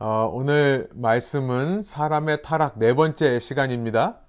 [0.00, 4.20] 어, 오늘 말씀은 사람의 타락 네 번째 시간입니다.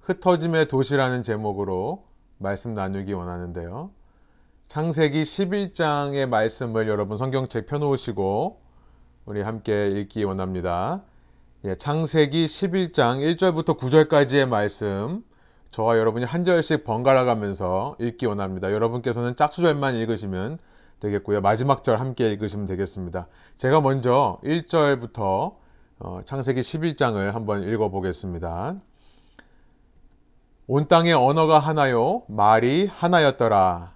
[0.00, 2.06] 흩어짐의 도시라는 제목으로
[2.38, 3.90] 말씀 나누기 원하는데요.
[4.68, 8.62] 창세기 11장의 말씀을 여러분 성경책 펴놓으시고
[9.26, 11.02] 우리 함께 읽기 원합니다.
[11.66, 15.22] 예, 창세기 11장 1절부터 9절까지의 말씀
[15.70, 18.72] 저와 여러분이 한 절씩 번갈아 가면서 읽기 원합니다.
[18.72, 20.58] 여러분께서는 짝수절만 읽으시면
[21.04, 21.40] 되겠고요.
[21.40, 23.26] 마지막 절 함께 읽으시면 되겠습니다.
[23.56, 25.54] 제가 먼저 1절부터
[26.00, 28.76] 어, 창세기 11장을 한번 읽어보겠습니다.
[30.66, 33.92] 온 땅의 언어가 하나요, 말이 하나였더라.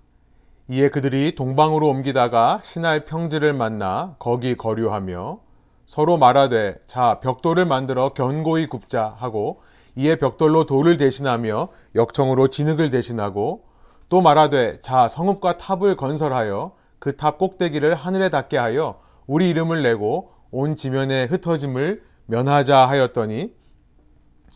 [0.71, 5.41] 이에 그들이 동방으로 옮기다가 신할 평지를 만나 거기 거류하며
[5.87, 9.63] 서로 말하되 자 벽돌을 만들어 견고히 굽자 하고
[9.97, 13.65] 이에 벽돌로 돌을 대신하며 역청으로 진흙을 대신하고
[14.11, 20.33] 또 말하되 자 성읍과 탑을 건설하여 그 탑 꼭대기를 하늘에 닿게 하여 우리 이름을 내고
[20.51, 23.53] 온 지면에 흩어짐을 면하자 하였더니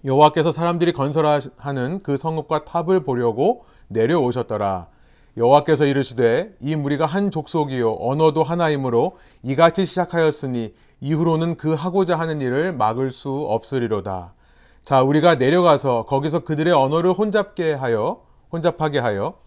[0.05, 4.89] 여호와께서 사람들이 건설하는 그 성읍과 탑을 보려고 내려오셨더라.
[5.37, 12.73] 여호와께서 이르시되 이 무리가 한 족속이요 언어도 하나이므로 이같이 시작하였으니 이후로는 그 하고자 하는 일을
[12.73, 14.35] 막을 수 없으리로다.
[14.83, 19.39] 자 우리가 내려가서 거기서 그들의 언어를 혼잡게 하여 혼잡하게 하여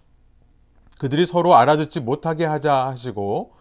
[0.99, 3.53] 그들이 서로 알아듣지 못하게 하자 하시고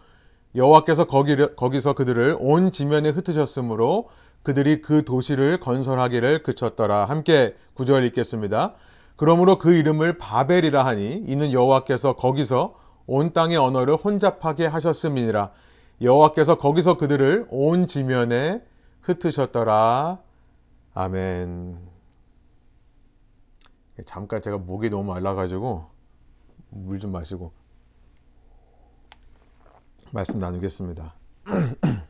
[0.55, 4.09] 여호와께서 거기서 그들을 온 지면에 흩으셨으므로
[4.43, 7.05] 그들이 그 도시를 건설하기를 그쳤더라.
[7.05, 8.75] 함께 구절 읽겠습니다.
[9.17, 12.75] 그러므로 그 이름을 바벨이라 하니 이는 여호와께서 거기서
[13.07, 15.51] 온 땅의 언어를 혼잡하게 하셨음이니라.
[16.01, 18.61] 여호와께서 거기서 그들을 온 지면에
[19.01, 20.19] 흩으셨더라.
[20.93, 21.77] 아멘.
[24.05, 25.94] 잠깐 제가 목이 너무 말라가지고
[26.69, 27.51] 물 좀 마시고
[30.11, 31.13] 말씀 나누겠습니다.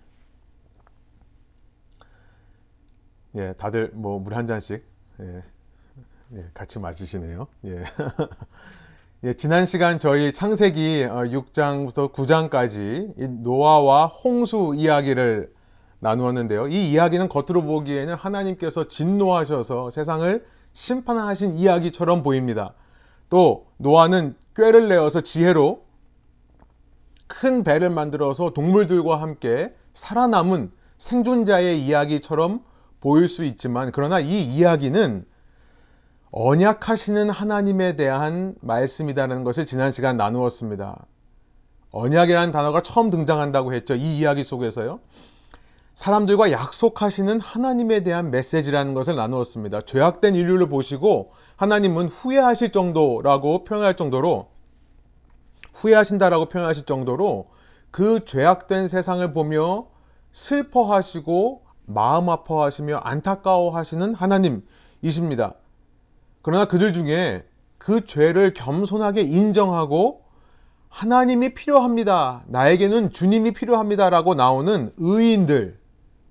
[3.36, 4.84] 예, 다들 뭐 물 한 잔씩
[5.20, 5.44] 예,
[6.34, 7.48] 예, 같이 마시시네요.
[7.66, 7.84] 예.
[9.24, 15.54] 예, 지난 시간 저희 창세기 6장부터 어, 9장까지 노아와 홍수 이야기를
[16.00, 16.68] 나누었는데요.
[16.68, 22.74] 이 이야기는 겉으로 보기에는 하나님께서 진노하셔서 세상을 심판하신 이야기처럼 보입니다.
[23.36, 25.84] 또 노아는 꾀를 내어서 지혜로
[27.28, 32.64] 큰 배를 만들어서 동물들과 함께 살아남은 생존자의 이야기처럼
[33.02, 35.26] 보일 수 있지만 그러나 이 이야기는
[36.32, 41.06] 언약하시는 하나님에 대한 말씀이라는 것을 지난 시간 나누었습니다.
[41.92, 43.96] 언약이라는 단어가 처음 등장한다고 했죠.
[43.96, 45.02] 이 이야기 속에서요.
[45.96, 49.82] 사람들과 약속하시는 하나님에 대한 메시지라는 것을 나누었습니다.
[49.82, 54.50] 죄악된 인류를 보시고 하나님은 후회하실 정도라고 표현할 정도로
[55.74, 57.48] 후회하신다라고 표현하실 정도로
[57.92, 59.88] 그 죄악된 세상을 보며
[60.34, 65.54] 슬퍼하시고 마음 아파하시며 안타까워하시는 하나님이십니다.
[66.42, 67.46] 그러나 그들 중에
[67.78, 70.26] 그 죄를 겸손하게 인정하고
[70.90, 72.44] 하나님이 필요합니다.
[72.48, 75.85] 나에게는 주님이 필요합니다라고 나오는 의인들,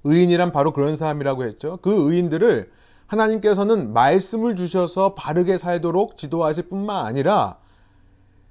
[0.04, 1.78] 의인이란 바로 그런 사람이라고 했죠.
[1.82, 2.70] 그 의인들을
[3.06, 7.58] 하나님께서는 말씀을 주셔서 바르게 살도록 지도하실 뿐만 아니라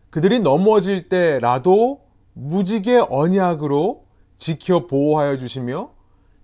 [0.09, 2.01] 그들이 넘어질 때라도
[2.33, 4.03] 무지개 언약으로
[4.37, 5.91] 지켜 보호하여 주시며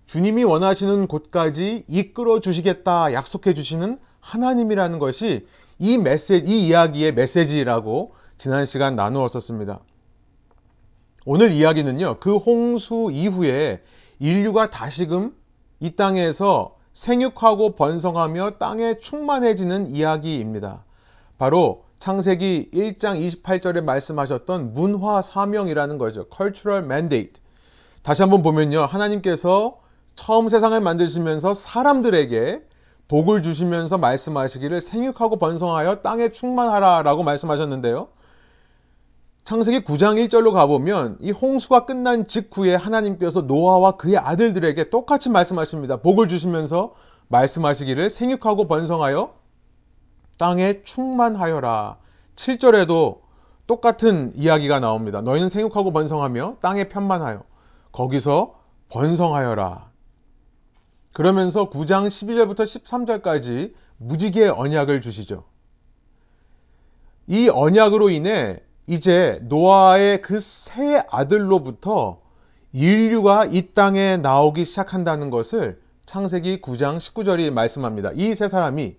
[0.05, 5.45] 주님이 원하시는 곳까지 이끌어 주시겠다 약속해 주시는 하나님이라는 것이
[5.77, 9.79] 이 메시지, 이 이야기의 메시지라고 지난 시간 나누었었습니다.
[11.25, 13.81] 오늘 이야기는요, 그 홍수 이후에
[14.19, 15.33] 인류가 다시금
[15.79, 20.83] 이 땅에서 생육하고 번성하며 땅에 충만해지는 이야기입니다.
[21.37, 26.25] 바로 창세기 1장 28절에 말씀하셨던 문화 사명이라는 거죠.
[26.35, 27.41] cultural mandate.
[28.03, 28.81] 다시 한번 보면요.
[28.85, 29.79] 하나님께서
[30.15, 32.61] 처음 세상을 만드시면서 사람들에게
[33.07, 38.09] 복을 주시면서 말씀하시기를 생육하고 번성하여 땅에 충만하라 라고 말씀하셨는데요.
[39.49, 45.97] 창세기 9장 1절로 가보면 이 홍수가 끝난 직후에 하나님께서 노아와 그의 아들들에게 똑같이 말씀하십니다.
[45.97, 46.93] 복을 주시면서
[47.29, 49.33] 말씀하시기를 생육하고 번성하여
[50.37, 51.97] 땅에 충만하여라.
[52.35, 53.21] 7절에도
[53.65, 55.21] 똑같은 이야기가 나옵니다.
[55.21, 57.41] 너희는 생육하고 번성하며 땅에 편만하여
[57.91, 58.53] 거기서
[58.89, 59.89] 번성하여라.
[61.11, 65.45] 그러면서 9장 12절부터 13절까지 무지개 언약을 주시죠.
[67.25, 72.21] 이 언약으로 인해 이제 노아의 그 세 아들로부터
[72.73, 78.09] 인류가 이 땅에 나오기 시작한다는 것을 창세기 9장 19절이 말씀합니다.
[78.15, 78.95] 이 세 사람이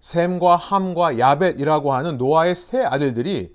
[0.00, 3.54] 샘과 함과 야벳이라고 하는 노아의 세 아들들이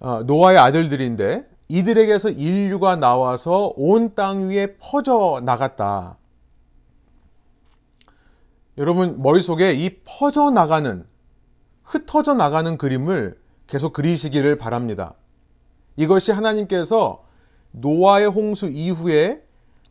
[0.00, 6.18] 어, 노아의 아들들인데 이들에게서 인류가 나와서 온 땅 위에 퍼져 나갔다.
[8.76, 11.06] 여러분 머릿속에 이 퍼져 나가는
[11.84, 13.40] 흩어져 나가는 그림을
[13.72, 15.14] 계속 그리시기를 바랍니다.
[15.96, 17.24] 이것이 하나님께서
[17.70, 19.42] 노아의 홍수 이후에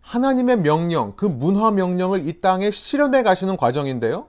[0.01, 4.27] 하나님의 명령, 그 문화 명령을 이 땅에 실현해 가시는 과정인데요.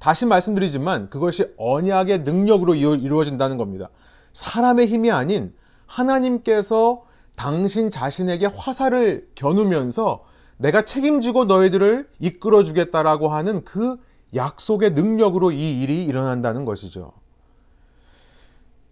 [0.00, 3.88] 다시 말씀드리지만 그것이 언약의 능력으로 이루어진다는 겁니다.
[4.34, 5.54] 사람의 힘이 아닌
[5.86, 7.02] 하나님께서
[7.36, 10.24] 당신 자신에게 화살을 겨누면서
[10.58, 13.96] 내가 책임지고 너희들을 이끌어 주겠다라고 하는 그
[14.34, 17.14] 약속의 능력으로 이 일이 일어난다는 것이죠.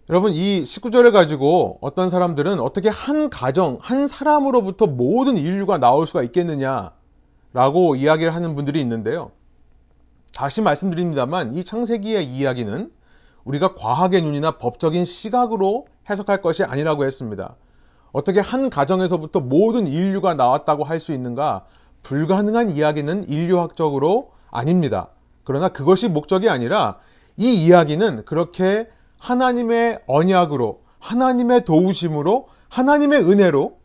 [0.09, 6.23] 여러분, 이 19절을 가지고 어떤 사람들은 어떻게 한 가정, 한 사람으로부터 모든 인류가 나올 수가
[6.23, 9.29] 있겠느냐라고 이야기를 하는 분들이 있는데요.
[10.33, 12.91] 다시 말씀드립니다만 이 창세기의 이야기는
[13.43, 17.55] 우리가 과학의 눈이나 법적인 시각으로 해석할 것이 아니라고 했습니다.
[18.11, 21.65] 어떻게 한 가정에서부터 모든 인류가 나왔다고 할 수 있는가?
[22.01, 25.09] 불가능한 이야기는 인류학적으로 아닙니다.
[25.43, 26.97] 그러나 그것이 목적이 아니라
[27.37, 28.87] 이 이야기는 그렇게
[29.19, 33.77] 하나님의 언약으로, 하나님의 도우심으로, 하나님의 은혜로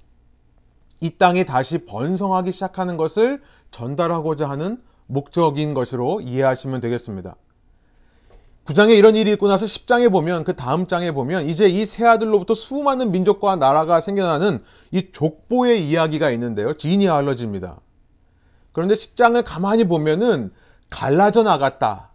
[1.01, 7.37] 이 땅이 다시 번성하기 시작하는 것을 전달하고자 하는 목적인 것으로 이해하시면 되겠습니다.
[8.65, 12.55] 9장에 이런 일이 있고 나서 10장에 보면 그 다음 장에 보면 이제 이 세 아들로부터
[12.55, 16.73] 수많은 민족과 나라가 생겨나는 이 족보의 이야기가 있는데요.
[16.73, 17.81] 지니알러지입니다.
[18.73, 20.51] 그런데 10장을 가만히 보면은
[20.89, 22.11] 갈라져 나갔다,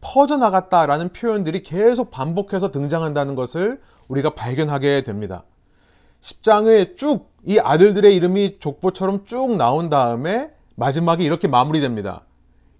[0.00, 5.44] 퍼져 나갔다라는 표현들이 계속 반복해서 등장한다는 것을 우리가 발견하게 됩니다.
[6.20, 12.26] 10장에 쭉 이 아들들의 이름이 족보처럼 쭉 나온 다음에 마지막에 이렇게 마무리됩니다.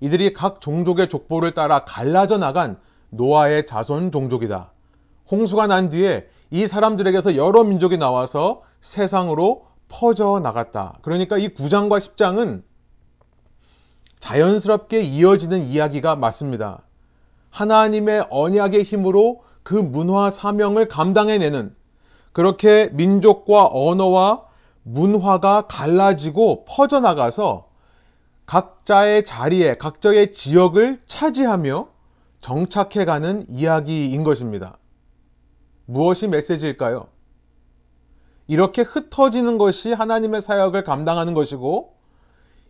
[0.00, 2.78] 이들이 각 종족의 족보를 따라 갈라져 나간
[3.08, 4.72] 노아의 자손 종족이다.
[5.30, 10.98] 홍수가 난 뒤에 이 사람들에게서 여러 민족이 나와서 세상으로 퍼져 나갔다.
[11.00, 12.62] 그러니까 이 9장과 10장은
[14.20, 16.82] 자연스럽게 이어지는 이야기가 맞습니다.
[17.50, 21.74] 하나님의 언약의 힘으로 그 문화 사명을 감당해내는
[22.32, 24.44] 그렇게 민족과 언어와
[24.82, 27.68] 문화가 갈라지고 퍼져나가서
[28.46, 31.88] 각자의 자리에, 각자의 지역을 차지하며
[32.40, 34.78] 정착해가는 이야기인 것입니다.
[35.84, 37.08] 무엇이 메시지일까요?
[38.46, 41.94] 이렇게 흩어지는 것이 하나님의 사역을 감당하는 것이고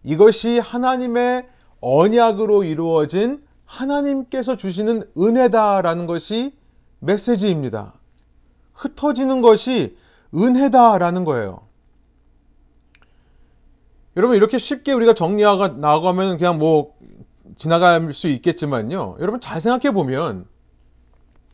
[0.03, 1.47] 이것이 하나님의
[1.81, 6.55] 언약으로 이루어진 하나님께서 주시는 은혜다라는 것이
[7.00, 7.93] 메시지입니다.
[8.73, 9.97] 흩어지는 것이
[10.35, 11.61] 은혜다라는 거예요.
[14.17, 16.97] 여러분 이렇게 쉽게 우리가 정리하고 나가면 그냥 뭐
[17.56, 19.17] 지나갈 수 있겠지만요.
[19.20, 20.47] 여러분 잘 생각해 보면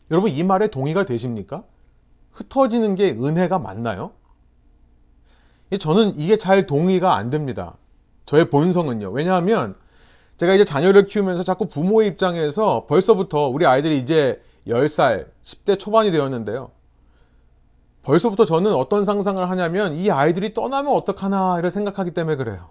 [0.09, 1.63] 여러분 이 말에 동의가 되십니까?
[2.31, 4.11] 흩어지는 게 은혜가 맞나요?
[5.79, 7.75] 저는 이게 잘 동의가 안 됩니다.
[8.25, 9.09] 저의 본성은요.
[9.09, 9.75] 왜냐하면
[10.37, 16.71] 제가 이제 자녀를 키우면서 자꾸 부모의 입장에서 벌써부터 우리 아이들이 이제 10살, 10대 초반이 되었는데요.
[18.03, 22.67] 벌써부터 저는 어떤 상상을 하냐면 이 아이들이 떠나면 어떡하나 이런 생각하기 때문에 그래요.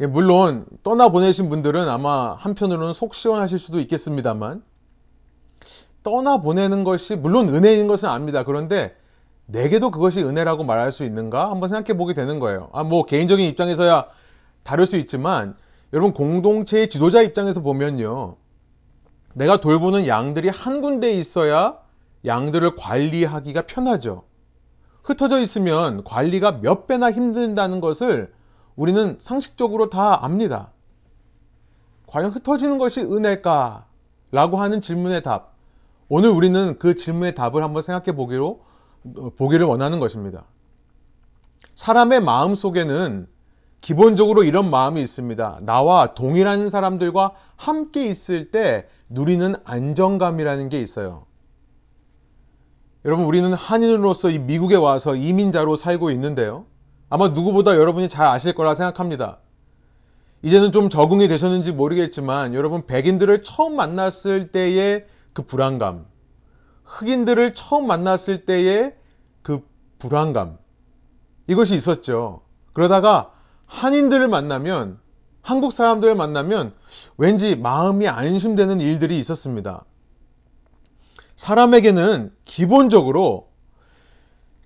[0.00, 4.62] 예, 물론 떠나보내신 분들은 아마 한편으로는 속 시원하실 수도 있겠습니다만
[6.02, 8.44] 떠나보내는 것이 물론 은혜인 것은 압니다.
[8.44, 8.96] 그런데
[9.46, 11.50] 내게도 그것이 은혜라고 말할 수 있는가?
[11.50, 12.70] 한번 생각해 보게 되는 거예요.
[12.72, 14.06] 아, 뭐 개인적인 입장에서야
[14.62, 15.56] 다를 수 있지만
[15.92, 18.36] 여러분 공동체의 지도자 입장에서 보면요.
[19.34, 21.78] 내가 돌보는 양들이 한 군데에 있어야
[22.24, 24.24] 양들을 관리하기가 편하죠.
[25.02, 28.32] 흩어져 있으면 관리가 몇 배나 힘든다는 것을
[28.76, 30.70] 우리는 상식적으로 다 압니다.
[32.06, 33.86] 과연 흩어지는 것이 은혜일까?
[34.32, 35.54] 라고 하는 질문의 답.
[36.08, 38.64] 오늘 우리는 그 질문의 답을 한번 생각해 보기로,
[39.36, 40.44] 보기를 원하는 것입니다.
[41.74, 43.28] 사람의 마음 속에는
[43.80, 45.60] 기본적으로 이런 마음이 있습니다.
[45.62, 51.26] 나와 동일한 사람들과 함께 있을 때 누리는 안정감이라는 게 있어요.
[53.04, 56.66] 여러분, 우리는 한인으로서 이 미국에 와서 이민자로 살고 있는데요.
[57.08, 59.38] 아마 누구보다 여러분이 잘 아실 거라 생각합니다.
[60.42, 66.06] 이제는 좀 적응이 되셨는지 모르겠지만 여러분 백인들을 처음 만났을 때의 그 불안감,
[66.84, 68.94] 흑인들을 처음 만났을 때의
[69.42, 69.66] 그
[69.98, 70.58] 불안감,
[71.46, 72.42] 이것이 있었죠.
[72.72, 73.32] 그러다가
[73.70, 74.98] 한인들을 만나면,
[75.42, 76.74] 한국 사람들을 만나면
[77.16, 79.84] 왠지 마음이 안심되는 일들이 있었습니다.
[81.36, 83.48] 사람에게는 기본적으로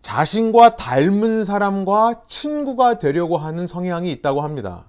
[0.03, 4.87] 자신과 닮은 사람과 친구가 되려고 하는 성향이 있다고 합니다.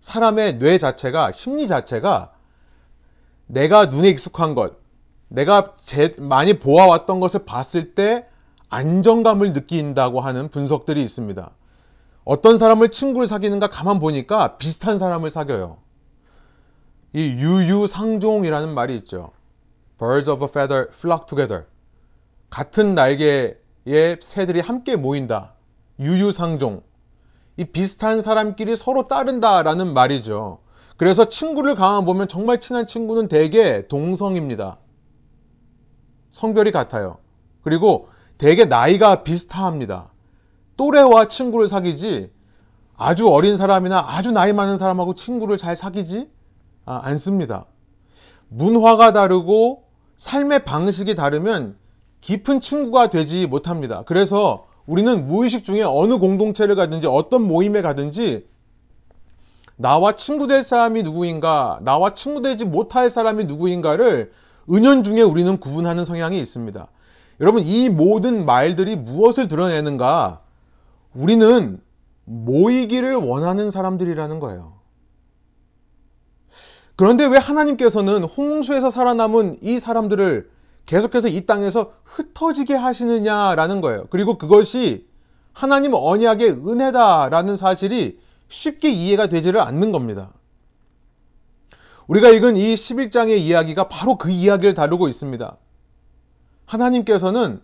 [0.00, 2.32] 사람의 뇌 자체가, 심리 자체가
[3.46, 4.78] 내가 눈에 익숙한 것,
[5.28, 5.76] 내가
[6.18, 8.26] 많이 보아왔던 것을 봤을 때
[8.70, 11.50] 안정감을 느낀다고 하는 분석들이 있습니다.
[12.24, 15.78] 어떤 사람을 친구를 사귀는가 가만 보니까 비슷한 사람을 사귀어요.
[17.14, 19.32] 이 유유상종이라는 말이 있죠.
[19.98, 21.66] Birds of a feather flock together.
[22.48, 25.54] 같은 날개의 새들이 함께 모인다.
[25.98, 26.82] 유유상종.
[27.56, 30.60] 이 비슷한 사람끼리 서로 따른다라는 말이죠.
[30.96, 34.78] 그래서 친구를 가만 보면 정말 친한 친구는 대개 동성입니다.
[36.30, 37.18] 성별이 같아요.
[37.62, 40.11] 그리고 대개 나이가 비슷합니다.
[40.82, 42.30] 또래와 친구를 사귀지
[42.96, 46.28] 아주 어린 사람이나 아주 나이 많은 사람하고 친구를 잘 사귀지
[46.84, 47.66] 아, 않습니다.
[48.48, 49.84] 문화가 다르고
[50.16, 51.76] 삶의 방식이 다르면
[52.20, 54.02] 깊은 친구가 되지 못합니다.
[54.06, 58.48] 그래서 우리는 무의식 중에 어느 공동체를 가든지 어떤 모임에 가든지
[59.76, 64.32] 나와 친구 될 사람이 누구인가, 나와 친구 되지 못할 사람이 누구인가를
[64.68, 66.88] 은연중에 우리는 구분하는 성향이 있습니다.
[67.40, 70.41] 여러분, 이 모든 말들이 무엇을 드러내는가?
[71.14, 71.80] 우리는
[72.24, 74.80] 모이기를 원하는 사람들이라는 거예요.
[76.96, 80.50] 그런데 왜 하나님께서는 홍수에서 살아남은 이 사람들을
[80.86, 84.06] 계속해서 이 땅에서 흩어지게 하시느냐라는 거예요.
[84.10, 85.06] 그리고 그것이
[85.52, 90.30] 하나님 언약의 은혜다라는 사실이 쉽게 이해가 되지를 않는 겁니다.
[92.08, 95.56] 우리가 읽은 이 11장의 이야기가 바로 그 이야기를 다루고 있습니다.
[96.66, 97.60] 하나님께서는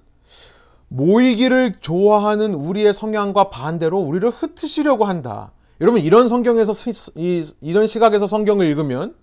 [0.88, 5.52] 모이기를 좋아하는 우리의 성향과 반대로 우리를 흩으시려고 한다.
[5.80, 6.73] 여러분 이런 성경에서
[7.61, 9.14] 이런 시각에서 성경을 읽으면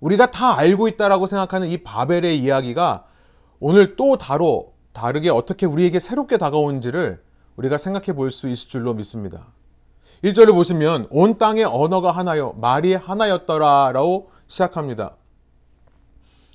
[0.00, 3.04] 우리가 다 알고 있다라고 생각하는 이 바벨의 이야기가
[3.60, 7.22] 오늘 또 다로 다르게 어떻게 우리에게 새롭게 다가온지를
[7.56, 9.46] 우리가 생각해 볼 수 있을 줄로 믿습니다.
[10.24, 15.16] 1절을 보시면 온 땅의 언어가 하나요 말이 하나였더라라고 시작합니다.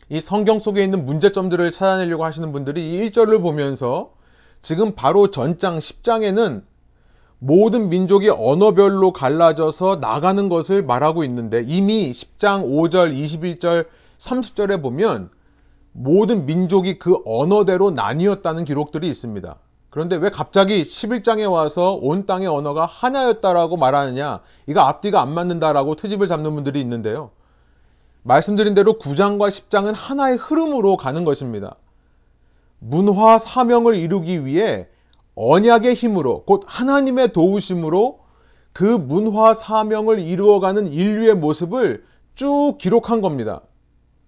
[0.09, 4.13] 이 성경 속에 있는 문제점들을 찾아내려고 하시는 분들이 이 1절을 보면서
[4.61, 6.63] 지금 바로 전장 10장에는
[7.39, 13.87] 모든 민족이 언어별로 갈라져서 나가는 것을 말하고 있는데 이미 10장 5절, 21절,
[14.19, 15.29] 30절에 보면
[15.91, 19.55] 모든 민족이 그 언어대로 나뉘었다는 기록들이 있습니다.
[19.89, 24.39] 그런데 왜 갑자기 11장에 와서 온 땅의 언어가 하나였다라고 말하느냐?
[24.67, 27.31] 이거 앞뒤가 안 맞는다라고 트집을 잡는 분들이 있는데요.
[28.23, 31.75] 말씀드린 대로 9장과 10장은 하나의 흐름으로 가는 것입니다.
[32.83, 34.87] 문화 사명을 이루기 위해
[35.35, 38.19] 언약의 힘으로 곧 하나님의 도우심으로
[38.73, 43.61] 그 문화 사명을 이루어가는 인류의 모습을 쭉 기록한 겁니다.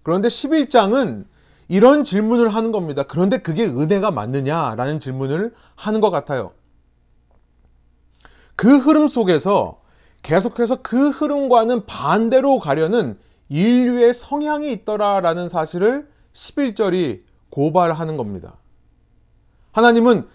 [0.04, 1.24] 그런데 11장은
[1.68, 3.02] 이런 질문을 하는 겁니다.
[3.02, 6.52] 그런데 그게 은혜가 맞느냐라는 질문을 하는 것 같아요.
[8.54, 9.80] 그 흐름 속에서
[10.22, 13.18] 계속해서 그 흐름과는 반대로 가려는
[13.48, 17.23] 인류의 성향이 있더라라는 사실을 11절이
[17.54, 18.56] 고발하는 겁니다.
[19.70, 20.26] 하나님은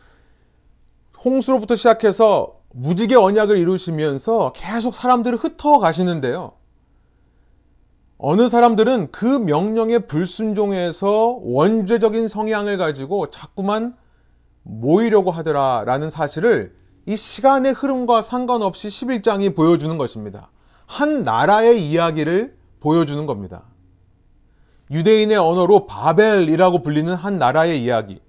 [1.24, 6.54] 홍수로부터 시작해서 무지개 언약을 이루시면서 계속 사람들을 흩어 가시는데요.
[8.18, 13.98] 어느 사람들은 그 명령에 불순종해서 원죄적인 성향을 가지고 자꾸만
[14.64, 16.74] 모이려고 하더라 라는 사실을
[17.06, 20.52] 이 시간의 흐름과 상관없이 11장이 보여주는 것입니다.
[20.86, 23.64] 한 나라의 이야기를 보여주는 겁니다.
[24.91, 28.19] 유대인의 언어로 바벨이라고 불리는 한 나라의 이야기,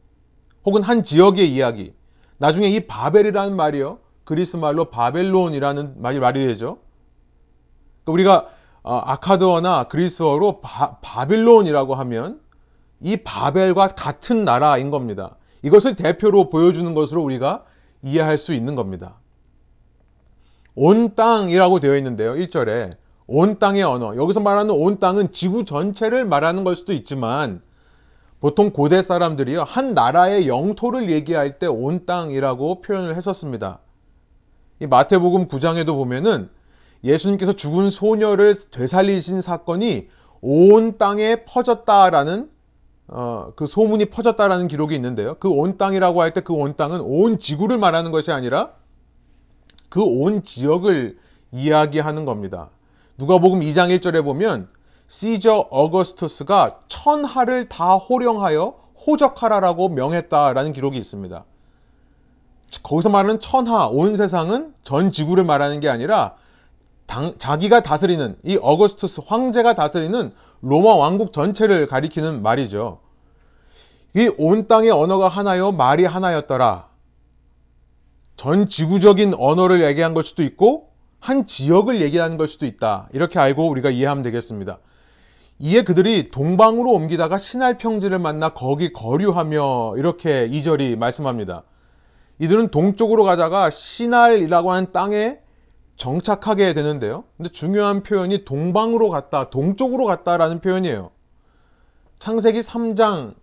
[0.64, 1.94] 혹은 한 지역의 이야기.
[2.38, 3.98] 나중에 이 바벨이라는 말이요.
[4.24, 6.78] 그리스 말로 바벨론이라는 말이 말이 되죠.
[8.04, 8.48] 그러니까 우리가
[8.82, 12.40] 어, 아카드어나 그리스어로 바, 바빌론이라고 하면
[13.00, 15.36] 이 바벨과 같은 나라인 겁니다.
[15.62, 17.64] 이것을 대표로 보여주는 것으로 우리가
[18.02, 19.16] 이해할 수 있는 겁니다.
[20.74, 22.34] 온 땅이라고 되어 있는데요.
[22.34, 22.96] 1절에
[23.32, 24.16] 온 땅의 언어.
[24.16, 27.62] 여기서 말하는 온 땅은 지구 전체를 말하는 걸 수도 있지만
[28.40, 29.62] 보통 고대 사람들이요.
[29.62, 33.78] 한 나라의 영토를 얘기할 때 온 땅이라고 표현을 했었습니다.
[34.80, 36.48] 이 마태복음 9장에도 보면은
[37.04, 40.08] 예수님께서 죽은 소녀를 되살리신 사건이
[40.40, 42.50] 온 땅에 퍼졌다라는
[43.08, 45.34] 어, 그 소문이 퍼졌다라는 기록이 있는데요.
[45.38, 48.72] 그 온 땅이라고 할 때 그 온 땅은 온 지구를 말하는 것이 아니라
[49.88, 51.18] 그 온 지역을
[51.52, 52.70] 이야기하는 겁니다.
[53.20, 54.66] 누가복음 2장 1절에 보면
[55.06, 58.74] 시저 어거스투스가 천하를 다 호령하여
[59.06, 61.44] 호적하라라고 명했다라는 기록이 있습니다.
[62.82, 66.36] 거기서 말하는 천하, 온 세상은 전 지구를 말하는 게 아니라
[67.04, 73.00] 당, 자기가 다스리는 이 어거스투스 황제가 다스리는 로마 왕국 전체를 가리키는 말이죠.
[74.16, 76.88] 이 온 땅의 언어가 하나요, 말이 하나였더라.
[78.38, 80.89] 전 지구적인 언어를 얘기한 걸 수도 있고
[81.20, 83.08] 한 지역을 얘기하는 걸 수도 있다.
[83.12, 84.78] 이렇게 알고 우리가 이해하면 되겠습니다.
[85.58, 91.64] 이에 그들이 동방으로 옮기다가 신할 평지를 만나 거기 거류하며 이렇게 이절이 말씀합니다.
[92.38, 95.38] 이들은 동쪽으로 가다가 신할이라고 하는 땅에
[95.96, 97.24] 정착하게 되는데요.
[97.36, 101.10] 근데 중요한 표현이 동방으로 갔다, 동쪽으로 갔다라는 표현이에요.
[102.18, 103.34] 창세기 3장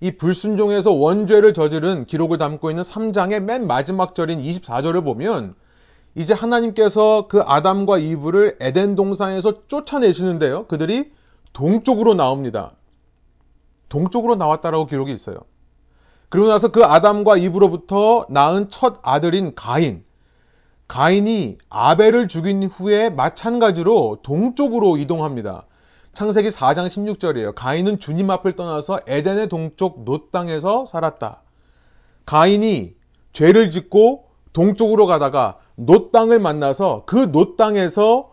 [0.00, 5.54] 이 불순종에서 원죄를 저지른 기록을 담고 있는 3장의 맨 마지막 절인 24절을 보면
[6.14, 10.66] 이제 하나님께서 그 아담과 이브를 에덴 동산에서 쫓아내시는데요.
[10.66, 11.12] 그들이
[11.52, 12.72] 동쪽으로 나옵니다.
[13.88, 15.36] 동쪽으로 나왔다라고 기록이 있어요.
[16.28, 20.04] 그리고 나서 그 아담과 이브로부터 낳은 첫 아들인 가인.
[20.88, 25.66] 가인이 아벨을 죽인 후에 마찬가지로 동쪽으로 이동합니다.
[26.12, 27.54] 창세기 4장 16절이에요.
[27.54, 31.42] 가인은 주님 앞을 떠나서 에덴의 동쪽 놋 땅에서 살았다.
[32.26, 32.94] 가인이
[33.32, 38.32] 죄를 짓고 동쪽으로 가다가 놋 땅을 만나서 그 놋 땅에서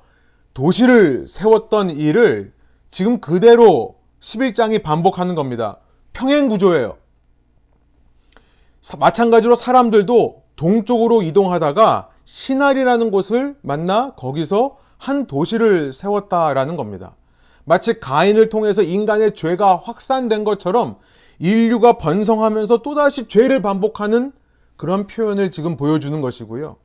[0.53, 2.53] 도시를 세웠던 일을
[2.91, 5.77] 지금 그대로 11장이 반복하는 겁니다.
[6.13, 6.98] 평행 구조예요.
[8.98, 17.15] 마찬가지로 사람들도 동쪽으로 이동하다가 신할이라는 곳을 만나 거기서 한 도시를 세웠다라는 겁니다.
[17.63, 20.98] 마치 가인을 통해서 인간의 죄가 확산된 것처럼
[21.38, 24.34] 인류가 번성하면서 또다시 죄를 반복하는
[24.75, 26.75] 그런 표현을 지금 보여주는 것이고요.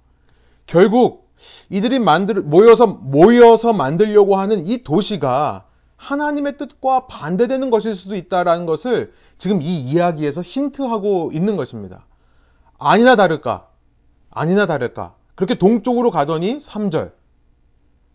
[0.67, 1.31] 결국
[1.69, 5.67] 이들이 만들, 모여서, 모여서 만들려고 하는 이 도시가
[5.97, 12.07] 하나님의 뜻과 반대되는 것일 수도 있다라는 것을 지금 이 이야기에서 힌트하고 있는 것입니다.
[12.79, 13.69] 아니나 다를까?
[14.31, 15.15] 아니나 다를까?
[15.35, 17.13] 그렇게 동쪽으로 가더니 3절.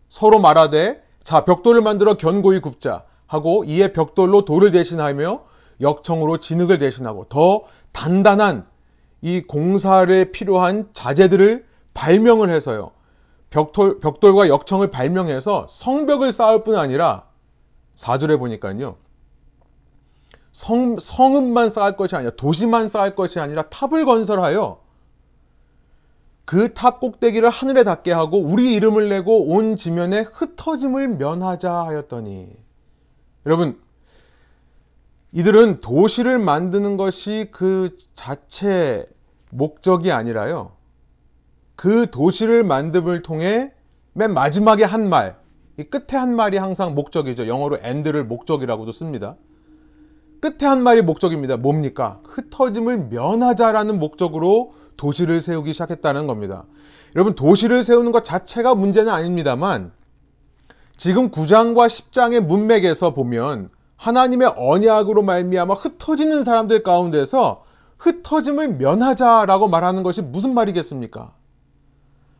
[0.08, 5.42] 서로 말하되 자 벽돌을 만들어 견고히 굽자 하고 이에 벽돌로 돌을 대신하며
[5.80, 8.66] 역청으로 진흙을 대신하고 더 단단한
[9.22, 12.92] 이 공사를 필요한 자재들을 발명을 해서요.
[13.50, 17.24] 벽돌, 벽돌과 역청을 발명해서 성벽을 쌓을 뿐 아니라
[17.96, 18.96] 4절에 보니까요.
[20.52, 24.80] 성, 성읍만 쌓을 것이 아니라 도시만 쌓을 것이 아니라 탑을 건설하여
[26.44, 32.52] 그 탑 꼭대기를 하늘에 닿게 하고 우리 이름을 내고 온 지면에 흩어짐을 면하자 하였더니
[33.46, 33.80] 여러분
[35.30, 39.06] 이들은 도시를 만드는 것이 그 자체
[39.52, 40.72] 목적이 아니라요.
[41.80, 43.72] 그 도시를 만듦을 통해
[44.12, 45.38] 맨 마지막에 한 말,
[45.78, 47.48] 이 끝에 한 말이 항상 목적이죠.
[47.48, 49.36] 영어로 end를 목적이라고도 씁니다.
[50.42, 51.56] 끝에 한 말이 목적입니다.
[51.56, 52.20] 뭡니까?
[52.24, 56.66] 흩어짐을 면하자라는 목적으로 도시를 세우기 시작했다는 겁니다.
[57.16, 59.92] 여러분, 도시를 세우는 것 자체가 문제는 아닙니다만,
[60.98, 67.64] 지금 9장과 10장의 문맥에서 보면 하나님의 언약으로 말미암아 흩어지는 사람들 가운데서
[67.96, 71.39] 흩어짐을 면하자라고 말하는 것이 무슨 말이겠습니까?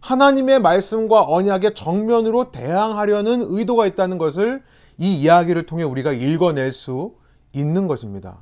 [0.01, 4.63] 하나님의 말씀과 언약의 정면으로 대항하려는 의도가 있다는 것을
[4.99, 7.15] 이 이야기를 통해 우리가 읽어낼 수
[7.53, 8.39] 있는 것입니다.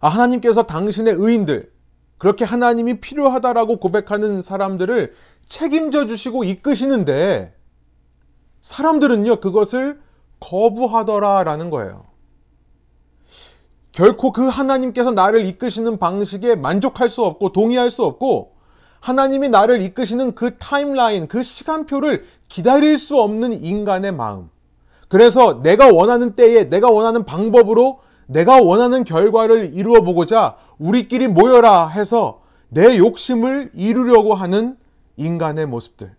[0.00, 1.70] 아, 하나님께서 당신의 의인들,
[2.18, 5.14] 그렇게 하나님이 필요하다라고 고백하는 사람들을
[5.46, 7.54] 책임져 주시고 이끄시는데
[8.60, 10.00] 사람들은요, 그것을
[10.38, 12.06] 거부하더라라는 거예요.
[13.92, 18.59] 결코 그 하나님께서 나를 이끄시는 방식에 만족할 수 없고 동의할 수 없고
[19.00, 24.50] 하나님이 나를 이끄시는 그 타임라인, 그 시간표를 기다릴 수 없는 인간의 마음.
[25.08, 32.42] 그래서 내가 원하는 때에 내가 원하는 방법으로 내가 원하는 결과를 이루어 보고자 우리끼리 모여라 해서
[32.68, 34.76] 내 욕심을 이루려고 하는
[35.16, 36.14] 인간의 모습들.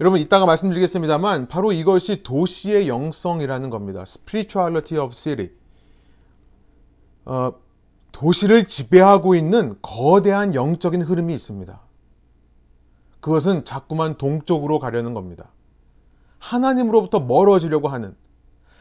[0.00, 4.02] 여러분 이따가 말씀드리겠습니다만 바로 이것이 도시의 영성이라는 겁니다.
[4.02, 5.50] Spirituality of City.
[7.24, 7.52] 어,
[8.14, 11.80] 도시를 지배하고 있는 거대한 영적인 흐름이 있습니다.
[13.20, 15.50] 그것은 자꾸만 동쪽으로 가려는 겁니다.
[16.38, 18.14] 하나님으로부터 멀어지려고 하는,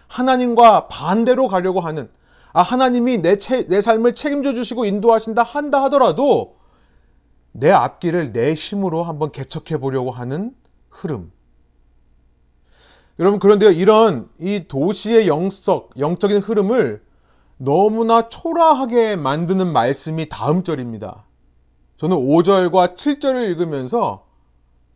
[0.07, 2.09] 하나님과 반대로 가려고 하는,
[2.51, 6.57] 아, 하나님이 내, 채, 내 삶을 책임져 주시고 인도하신다 한다 하더라도
[7.51, 10.53] 내 앞길을 내 힘으로 한번 개척해 보려고 하는
[10.89, 11.31] 흐름.
[13.17, 17.01] 여러분, 그런데요, 이런 이 도시의 영적, 영적인 흐름을
[17.63, 21.23] 너무나 초라하게 만드는 말씀이 다음 절입니다.
[21.95, 24.26] 저는 5절과 7절을 읽으면서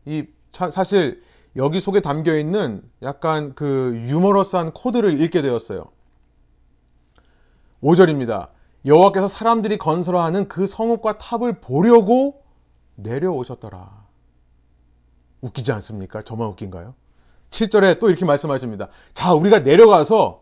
[0.06, 1.24] 이 사실
[1.56, 5.86] 여기 속에 담겨 있는 약간 그 유머러스한 코드를 읽게 되었어요.
[7.82, 8.50] 5절입니다.
[8.86, 12.44] 여호와께서 사람들이 건설하는 그 성읍과 탑을 보려고
[12.96, 14.06] 내려오셨더라.
[15.40, 16.22] 웃기지 않습니까?
[16.22, 16.96] 저만 웃긴가요?
[17.50, 18.90] 7절에 또 이렇게 말씀하십니다.
[19.14, 20.42] 자, 우리가 내려가서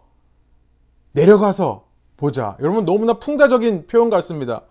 [1.11, 1.84] 내려가서
[2.17, 2.57] 보자.
[2.59, 4.61] 여러분 너무나 풍자적인 표현 같습니다.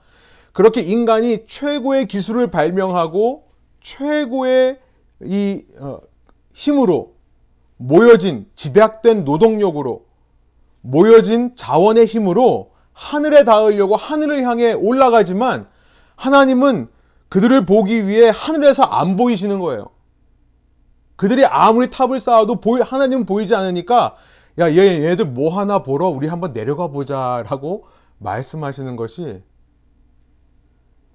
[0.52, 3.44] 그렇게 인간이 최고의 기술을 발명하고
[3.82, 4.78] 최고의
[5.22, 5.98] 이 어,
[6.52, 7.14] 힘으로
[7.76, 10.06] 모여진 집약된 노동력으로
[10.80, 15.66] 모여진 자원의 힘으로 하늘에 닿으려고 하늘을 향해 올라가지만
[16.14, 16.88] 하나님은
[17.28, 19.88] 그들을 보기 위해 하늘에서 안 보이시는 거예요.
[21.16, 24.16] 그들이 아무리 탑을 쌓아도 하나님은 보이지 않으니까
[24.58, 27.86] 야, 얘, 얘들 뭐 하나 보러 우리 한번 내려가 보자 라고
[28.18, 29.42] 말씀하시는 것이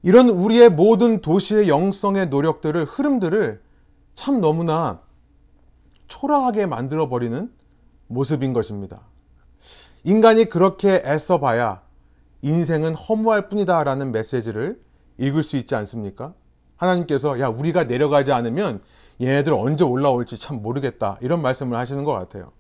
[0.01, 3.61] 이런 우리의 모든 도시의 영성의 노력들을, 흐름들을
[4.15, 5.01] 참 너무나
[6.07, 7.51] 초라하게 만들어버리는
[8.07, 9.01] 모습인 것입니다.
[10.03, 11.81] 인간이 그렇게 애써 봐야
[12.41, 14.81] 인생은 허무할 뿐이다 라는 메시지를
[15.17, 16.33] 읽을 수 있지 않습니까?
[16.77, 18.81] 하나님께서 야, 우리가 내려가지 않으면
[19.21, 21.17] 얘네들 언제 올라올지 참 모르겠다.
[21.21, 22.51] 이런 말씀을 하시는 것 같아요.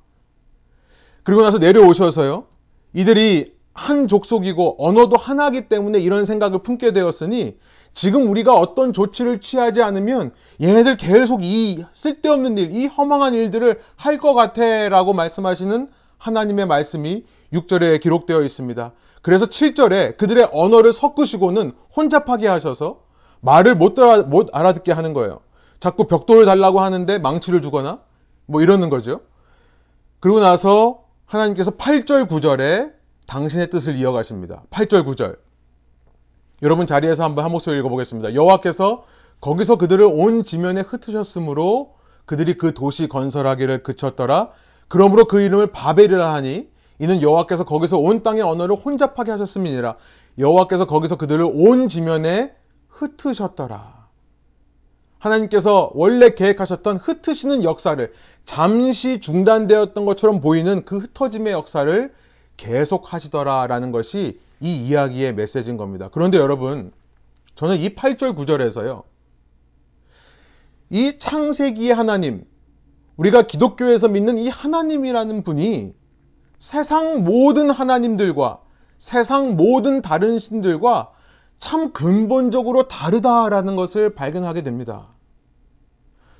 [1.23, 2.45] 그리고 나서 내려오셔서요.
[2.93, 7.57] 이들이 한 족속이고 언어도 하나이기 때문에 이런 생각을 품게 되었으니
[7.93, 14.17] 지금 우리가 어떤 조치를 취하지 않으면 얘네들 계속 이 쓸데없는 일, 이 허망한 일들을 할
[14.19, 18.91] 것 같아 라고 말씀하시는 하나님의 말씀이 6절에 기록되어 있습니다.
[19.21, 23.01] 그래서 7절에 그들의 언어를 섞으시고는 혼잡하게 하셔서
[23.41, 25.39] 말을 못, 알아, 못 알아듣게 하는 거예요.
[25.79, 27.99] 자꾸 벽돌을 달라고 하는데 망치를 주거나
[28.45, 29.21] 뭐 이러는 거죠.
[30.19, 32.91] 그리고 나서 하나님께서 8절 9절에
[33.27, 34.63] 당신의 뜻을 이어가십니다.
[34.71, 35.37] 8절 9절.
[36.63, 38.33] 여러분 자리에서 한번 한 목소리 읽어보겠습니다.
[38.33, 39.05] 여호와께서
[39.39, 41.93] 거기서 그들을 온 지면에 흩으셨으므로
[42.25, 44.49] 그들이 그 도시 건설하기를 그쳤더라.
[44.87, 49.95] 그러므로 그 이름을 바벨이라 하니 이는 여호와께서 거기서 온 땅의 언어를 혼잡하게 하셨음이니라.
[50.39, 52.53] 여호와께서 거기서 그들을 온 지면에
[52.89, 53.98] 흩으셨더라.
[55.19, 58.11] 하나님께서 원래 계획하셨던 흩으시는 역사를
[58.45, 62.13] 잠시 중단되었던 것처럼 보이는 그 흩어짐의 역사를
[62.57, 66.09] 계속 하시더라라는 것이 이 이야기의 메시지인 겁니다.
[66.11, 66.91] 그런데 여러분,
[67.55, 69.03] 저는 이 8절 9절에서요.
[70.89, 72.45] 이 창세기의 하나님,
[73.17, 75.93] 우리가 기독교에서 믿는 이 하나님이라는 분이
[76.57, 78.61] 세상 모든 하나님들과
[78.97, 81.11] 세상 모든 다른 신들과
[81.59, 85.07] 참 근본적으로 다르다라는 것을 발견하게 됩니다.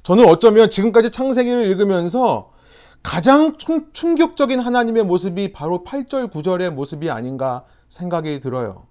[0.04, 2.52] 저는 어쩌면 지금까지 창세기를 읽으면서
[3.04, 8.88] 가장 충 격적인 하나님의 모습이 바로 8절, 9절의 모습이 아닌가 생각이 들어요.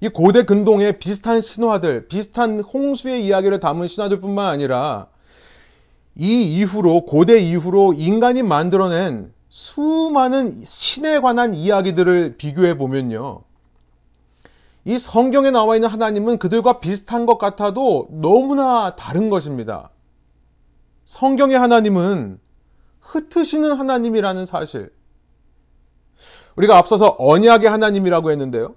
[0.00, 5.08] 이 고대 근동의 비슷한 신화들, 비슷한 홍수의 이야기를 담은 신화들 뿐만 아니라
[6.14, 13.42] 이 이후로, 고대 이후로 인간이 만들어낸 수많은 신에 관한 이야기들을 비교해 보면요.
[14.88, 19.90] 이 성경에 나와 있는 하나님은 그들과 비슷한 것 같아도 너무나 다른 것입니다.
[21.04, 22.40] 성경의 하나님은
[23.00, 24.90] 흩으시는 하나님이라는 사실.
[26.56, 28.76] 우리가 앞서서 언약의 하나님이라고 했는데요.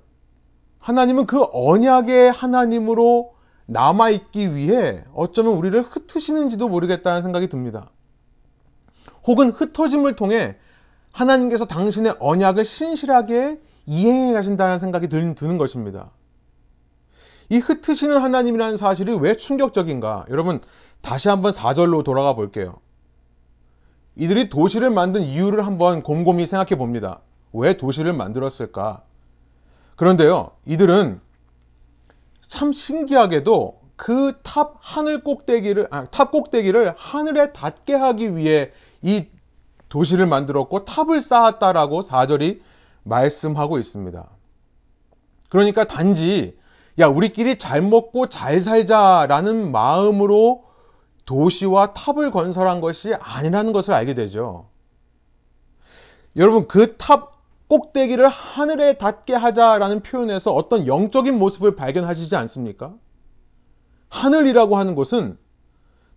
[0.79, 3.33] 하나님은 그 언약의 하나님으로
[3.67, 7.89] 남아있기 위해 어쩌면 우리를 흩으시는지도 모르겠다는 생각이 듭니다.
[9.25, 10.57] 혹은 흩어짐을 통해
[11.13, 16.11] 하나님께서 당신의 언약을 신실하게 이행해 가신다는 생각이 드는 것입니다.
[17.49, 20.25] 이 흩으시는 하나님이라는 사실이 왜 충격적인가?
[20.29, 20.61] 여러분,
[21.01, 22.79] 다시 한번 4절로 돌아가 볼게요.
[24.15, 27.19] 이들이 도시를 만든 이유를 한번 곰곰이 생각해 봅니다.
[27.53, 29.03] 왜 도시를 만들었을까?
[29.95, 31.19] 그런데요, 이들은
[32.47, 39.27] 참 신기하게도 그 탑 하늘 꼭대기를, 아, 탑 꼭대기를 하늘에 닿게 하기 위해 이
[39.89, 42.61] 도시를 만들었고 탑을 쌓았다라고 4절이
[43.03, 44.29] 말씀하고 있습니다.
[45.49, 46.57] 그러니까 단지
[46.99, 50.65] 야 우리끼리 잘 먹고 잘 살자라는 마음으로
[51.25, 54.67] 도시와 탑을 건설한 것이 아니라는 것을 알게 되죠.
[56.35, 57.31] 여러분 그 탑
[57.67, 62.93] 꼭대기를 하늘에 닿게 하자라는 표현에서 어떤 영적인 모습을 발견하시지 않습니까?
[64.09, 65.37] 하늘이라고 하는 곳은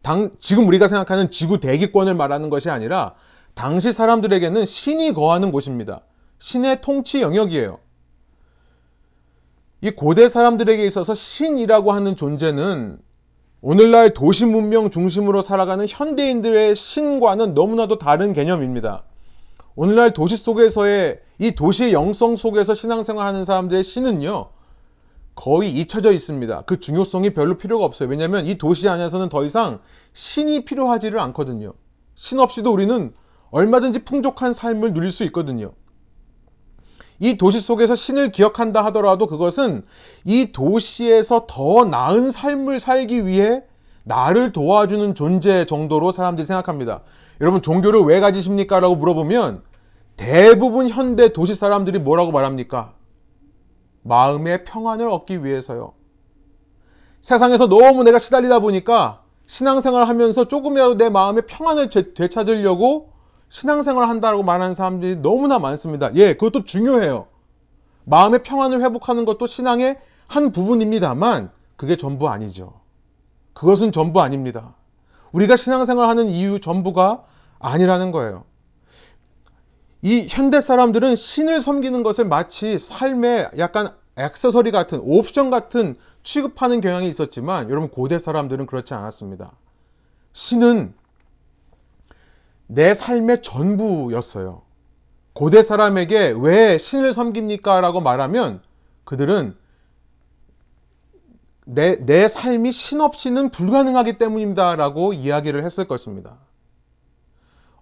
[0.03, 3.15] 당, 지금 우리가 생각하는 지구 대기권을 말하는 것이 아니라
[3.55, 6.01] 당시 사람들에게는 신이 거하는 곳입니다.
[6.45, 7.79] 신의 통치 영역이에요.
[9.81, 12.99] 이 고대 사람들에게 있어서 신이라고 하는 존재는
[13.63, 19.05] 오늘날 도시 문명 중심으로 살아가는 현대인들의 신과는 너무나도 다른 개념입니다.
[19.75, 24.51] 오늘날 도시 속에서의 이 도시의 영성 속에서 신앙생활 하는 사람들의 신은요,
[25.35, 26.65] 거의 잊혀져 있습니다.
[26.67, 28.11] 그 중요성이 별로 필요가 없어요.
[28.11, 29.81] 왜냐하면 이 도시 안에서는 더 이상
[30.13, 31.73] 신이 필요하지를 않거든요.
[32.17, 33.15] 신 없이도 우리는
[33.51, 35.73] 얼마든지 풍족한 삶을 누릴 수 있거든요.
[37.25, 39.83] 이 도시 속에서 신을 기억한다 하더라도 그것은
[40.25, 43.63] 이 도시에서 더 나은 삶을 살기 위해
[44.05, 47.01] 나를 도와주는 존재 정도로 사람들이 생각합니다.
[47.41, 48.79] 여러분, 종교를 왜 가지십니까?
[48.79, 49.63] 라고 물어보면
[50.19, 52.93] 대부분 현대 도시 사람들이 뭐라고 말합니까?
[54.03, 55.95] 마음의 평안을 얻기 위해서요.
[57.23, 63.14] 세상에서 너무 내가 시달리다 보니까 신앙생활 하면서 조금이라도 내 마음의 평안을 되찾으려고
[63.55, 66.13] 신앙생활 한다고 말하는 사람들이 너무나 많습니다.
[66.17, 67.29] 예, 그것도 중요해요.
[68.05, 72.81] 마음의 평안을 회복하는 것도 신앙의 한 부분입니다만 그게 전부 아니죠.
[73.53, 74.75] 그것은 전부 아닙니다.
[75.31, 77.23] 우리가 신앙생활 하는 이유 전부가
[77.61, 78.45] 아니라는 거예요.
[80.03, 87.09] 이 현대 사람들은 신을 섬기는 것을 마치 삶의 약간 액세서리 같은 옵션 같은 취급하는 경향이
[87.09, 89.53] 있었지만 여러분 고대 사람들은 그렇지 않았습니다.
[90.33, 90.93] 신은
[92.67, 94.63] 내 삶의 전부였어요.
[95.33, 97.81] 고대 사람에게 왜 신을 섬깁니까?
[97.81, 98.63] 라고 말하면
[99.05, 99.57] 그들은
[101.67, 104.77] 내, 내 삶이 신 없이는 불가능하기 때문입니다.
[104.77, 106.37] 라고 이야기를 했을 것입니다.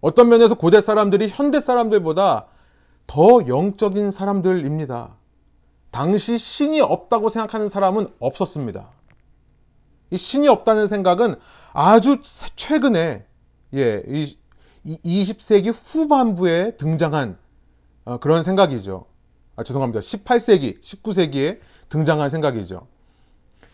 [0.01, 2.47] 어떤 면에서 고대 사람들이 현대 사람들보다
[3.07, 5.17] 더 영적인 사람들입니다.
[5.91, 8.89] 당시 신이 없다고 생각하는 사람은 없었습니다.
[10.11, 11.37] 이 신이 없다는 생각은
[11.73, 12.19] 아주
[12.57, 13.25] 최근에
[13.75, 14.37] 예, 이
[14.87, 17.39] 20세기 후반부에 등장한
[18.05, 19.07] 어, 그런 생각이죠.
[19.55, 20.01] 아, 죄송합니다.
[20.01, 22.87] 18세기, 19세기에 등장한 생각이죠.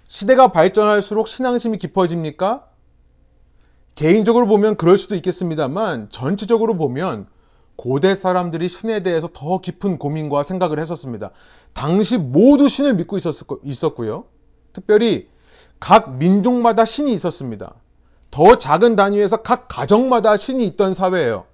[0.07, 2.67] 시대가 발전할수록 신앙심이 깊어집니까?
[3.95, 7.27] 개인적으로 보면 그럴 수도 있겠습니다만 전체적으로 보면
[7.77, 11.31] 고대 사람들이 신에 대해서 더 깊은 고민과 생각을 했었습니다.
[11.73, 13.19] 당시 모두 신을 믿고
[13.63, 14.25] 있었고요.
[14.73, 15.29] 특별히
[15.79, 17.75] 각 민족마다 신이 있었습니다.
[18.39, 21.47] 더 작은 단위에서 각 가정마다 신이 있던 사회예요.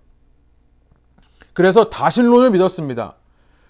[1.55, 3.15] 그래서 다신론을 믿었습니다.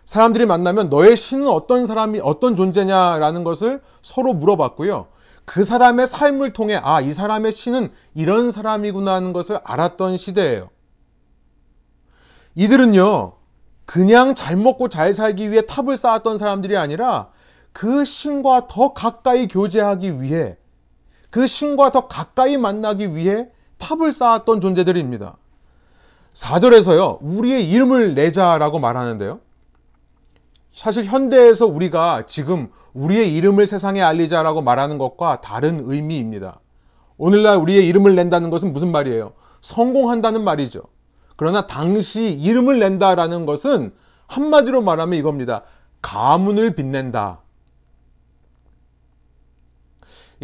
[0.05, 5.07] 사람들이 만나면 너의 신은 어떤 사람이 어떤 존재냐라는 것을 서로 물어봤고요.
[5.45, 10.71] 그 사람의 삶을 통해 아, 이 사람의 신은 이런 사람이구나 하는 것을 알았던 시대예요.
[12.57, 13.35] 이들은요,
[13.87, 17.29] 그냥 잘 먹고 잘 살기 위해 탑을 쌓았던 사람들이 아니라
[17.73, 20.57] 그 신과 더 가까이 교제하기 위해
[21.35, 25.37] 그 신과 더 가까이 만나기 위해 탑을 쌓았던 존재들입니다.
[26.33, 29.41] 4절에서요, 우리의 이름을 내자라고 말하는데요.
[30.73, 36.61] 사실 현대에서 우리가 지금 우리의 이름을 세상에 알리자라고 말하는 것과 다른 의미입니다.
[37.17, 39.33] 오늘날 우리의 이름을 낸다는 것은 무슨 말이에요?
[39.61, 40.83] 성공한다는 말이죠.
[41.35, 43.93] 그러나 당시 이름을 낸다라는 것은
[44.29, 45.63] 한마디로 말하면 이겁니다.
[46.01, 47.41] 가문을 빛낸다.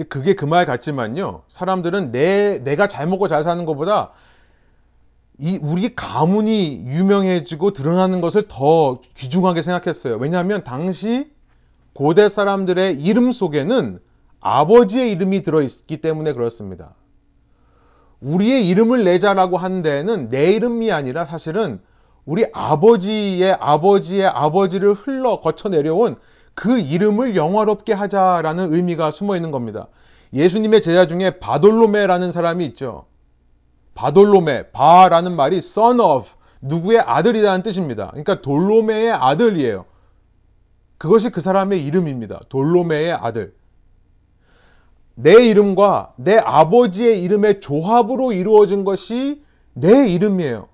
[0.09, 1.43] 그게 그 말 같지만요.
[1.49, 4.11] 사람들은 내, 내가 잘 먹고 잘 사는 것보다
[5.39, 10.17] 이 우리 가문이 유명해지고 드러나는 것을 더 귀중하게 생각했어요.
[10.17, 11.31] 왜냐하면 당시
[11.95, 14.01] 고대 사람들의 이름 속에는
[14.41, 16.95] 아버지의 이름이 들어있기 때문에 그렇습니다.
[18.21, 21.81] 우리의 이름을 내자라고 한 데에는 내 이름이 아니라 사실은
[22.27, 26.17] 우리 아버지의 아버지의 아버지를 흘러 거쳐 내려온
[26.61, 29.89] 그 이름을 영화롭게 하자라는 의미가 숨어 있는 겁니다.
[30.35, 33.07] 예수님의 제자 중에 바돌로메라는 사람이 있죠.
[33.95, 36.29] 바돌로메, 바라는 말이 son of,
[36.61, 38.09] 누구의 아들이라는 뜻입니다.
[38.09, 39.87] 그러니까 돌로메의 아들이에요.
[40.99, 42.41] 그것이 그 사람의 이름입니다.
[42.51, 43.55] 돌로메의 아들.
[45.15, 49.43] 내 이름과 내 아버지의 이름의 조합으로 이루어진 것이
[49.73, 50.69] 내 이름이에요.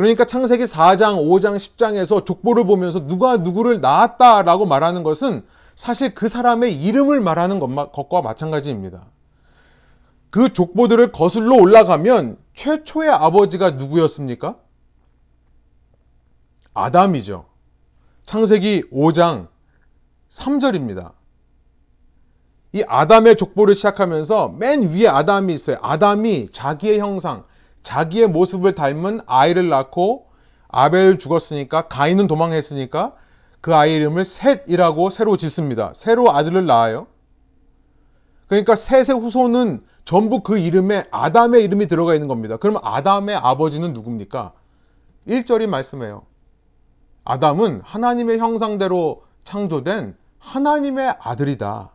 [0.00, 6.74] 그러니까 창세기 4장, 5장, 10장에서 족보를 보면서 누가 누구를 낳았다라고 말하는 것은 사실 그 사람의
[6.82, 9.04] 이름을 말하는 것과 마찬가지입니다.
[10.30, 14.56] 그 족보들을 거슬러 올라가면 최초의 아버지가 누구였습니까?
[16.72, 17.44] 아담이죠.
[18.24, 19.48] 창세기 5장
[20.30, 21.12] 3절입니다.
[22.72, 25.76] 이 아담의 족보를 시작하면서 맨 위에 아담이 있어요.
[25.82, 27.44] 아담이 자기의 형상,
[27.82, 30.26] 자기의 모습을 닮은 아이를 낳고
[30.68, 33.14] 아벨 죽었으니까 가인은 도망했으니까
[33.60, 35.92] 그 아이 이름을 셋이라고 새로 짓습니다.
[35.94, 37.06] 새로 아들을 낳아요.
[38.46, 42.56] 그러니까 셋의 후손은 전부 그 이름에 아담의 이름이 들어가 있는 겁니다.
[42.56, 44.52] 그러면 아담의 아버지는 누굽니까?
[45.28, 46.22] 1절이 말씀해요.
[47.24, 51.90] 아담은 하나님의 형상대로 창조된 하나님의 아들이다.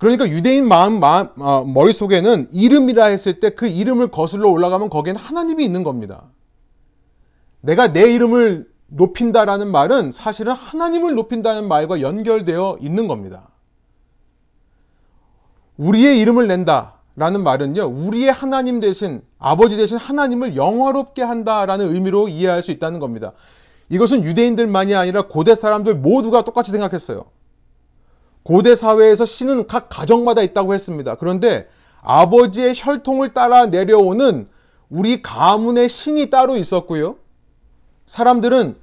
[0.00, 5.62] 그러니까 유대인 마음, 마음 어, 머릿속에는 이름이라 했을 때 그 이름을 거슬러 올라가면 거기에는 하나님이
[5.62, 6.24] 있는 겁니다.
[7.60, 13.50] 내가 내 이름을 높인다라는 말은 사실은 하나님을 높인다는 말과 연결되어 있는 겁니다.
[15.76, 22.70] 우리의 이름을 낸다라는 말은요, 우리의 하나님 대신, 아버지 대신 하나님을 영화롭게 한다라는 의미로 이해할 수
[22.70, 23.32] 있다는 겁니다.
[23.90, 27.26] 이것은 유대인들만이 아니라 고대 사람들 모두가 똑같이 생각했어요.
[28.42, 31.16] 고대 사회에서 신은 각 가정마다 있다고 했습니다.
[31.16, 31.68] 그런데
[32.02, 34.48] 아버지의 혈통을 따라 내려오는
[34.88, 37.16] 우리 가문의 신이 따로 있었고요.
[38.06, 38.76] 사람들은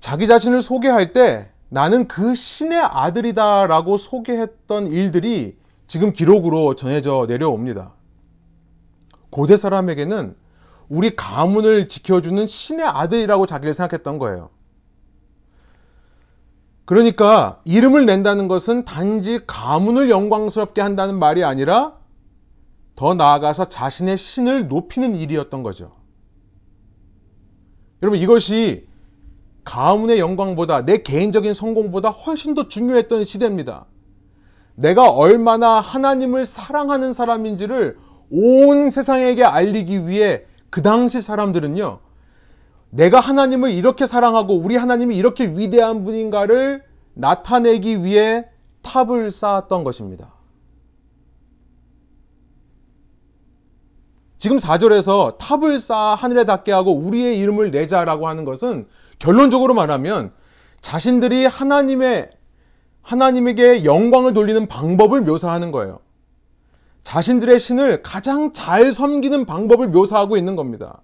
[0.00, 7.92] 자기 자신을 소개할 때 나는 그 신의 아들이다라고 소개했던 일들이 지금 기록으로 전해져 내려옵니다.
[9.30, 10.36] 고대 사람에게는
[10.88, 14.50] 우리 가문을 지켜주는 신의 아들이라고 자기를 생각했던 거예요.
[16.88, 21.98] 그러니까 이름을 낸다는 것은 단지 가문을 영광스럽게 한다는 말이 아니라
[22.96, 25.92] 더 나아가서 자신의 신을 높이는 일이었던 거죠.
[28.00, 28.88] 여러분 이것이
[29.64, 33.84] 가문의 영광보다 내 개인적인 성공보다 훨씬 더 중요했던 시대입니다.
[34.74, 37.98] 내가 얼마나 하나님을 사랑하는 사람인지를
[38.30, 41.98] 온 세상에게 알리기 위해 그 당시 사람들은요,
[42.90, 46.82] 내가 하나님을 이렇게 사랑하고 우리 하나님이 이렇게 위대한 분인가를
[47.14, 48.46] 나타내기 위해
[48.82, 50.32] 탑을 쌓았던 것입니다.
[54.38, 58.86] 지금 4절에서 탑을 쌓아 하늘에 닿게 하고 우리의 이름을 내자라고 하는 것은
[59.18, 60.32] 결론적으로 말하면
[60.80, 62.30] 자신들이 하나님의
[63.02, 65.98] 하나님에게 영광을 돌리는 방법을 묘사하는 거예요.
[67.02, 71.00] 자신들의 신을 가장 잘 섬기는 방법을 묘사하고 있는 겁니다.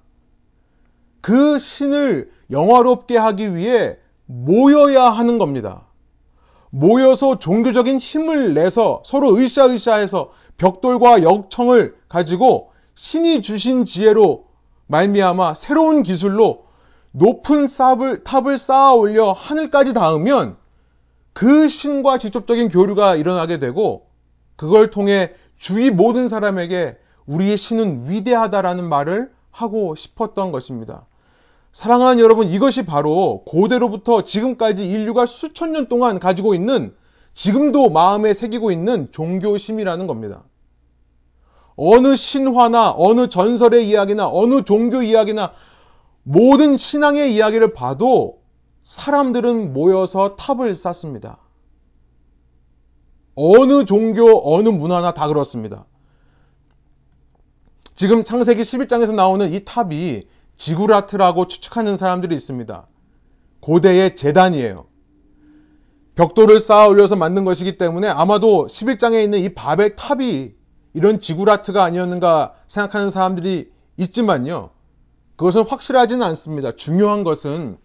[1.24, 5.86] 그 신을 영화롭게 하기 위해 모여야 하는 겁니다.
[6.68, 14.44] 모여서 종교적인 힘을 내서 서로 으쌰으쌰해서 벽돌과 역청을 가지고 신이 주신 지혜로
[14.86, 16.66] 말미암아 새로운 기술로
[17.12, 20.58] 높은 탑을, 탑을 쌓아 올려 하늘까지 닿으면
[21.32, 24.10] 그 신과 직접적인 교류가 일어나게 되고
[24.56, 31.06] 그걸 통해 주위 모든 사람에게 우리의 신은 위대하다라는 말을 하고 싶었던 것입니다.
[31.74, 36.94] 사랑하는 여러분, 이것이 바로 고대로부터 지금까지 인류가 수천 년 동안 가지고 있는
[37.34, 40.44] 지금도 마음에 새기고 있는 종교심이라는 겁니다.
[41.74, 45.52] 어느 신화나 어느 전설의 이야기나 어느 종교 이야기나
[46.22, 48.38] 모든 신앙의 이야기를 봐도
[48.84, 51.38] 사람들은 모여서 탑을 쌓습니다.
[53.34, 55.86] 어느 종교, 어느 문화나 다 그렇습니다.
[57.96, 62.86] 지금 창세기 11장에서 나오는 이 탑이 지구라트라고 추측하는 사람들이 있습니다.
[63.60, 64.86] 고대의 재단이에요.
[66.14, 70.52] 벽돌을 쌓아 올려서 만든 것이기 때문에 아마도 11장에 있는 이 바벨 탑이
[70.92, 74.70] 이런 지구라트가 아니었는가 생각하는 사람들이 있지만요.
[75.36, 76.76] 그것은 확실하지는 않습니다.
[76.76, 77.78] 중요한 것은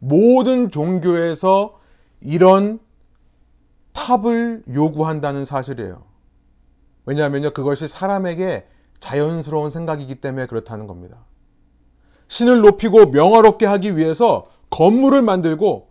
[0.00, 1.78] 모든 종교에서
[2.20, 2.80] 이런
[3.92, 6.02] 탑을 요구한다는 사실이에요.
[7.06, 8.66] 왜냐하면요, 그것이 사람에게
[8.98, 11.18] 자연스러운 생각이기 때문에 그렇다는 겁니다.
[12.30, 15.88] 신을 높이고 명화롭게 하기 위해서 건물을 만들고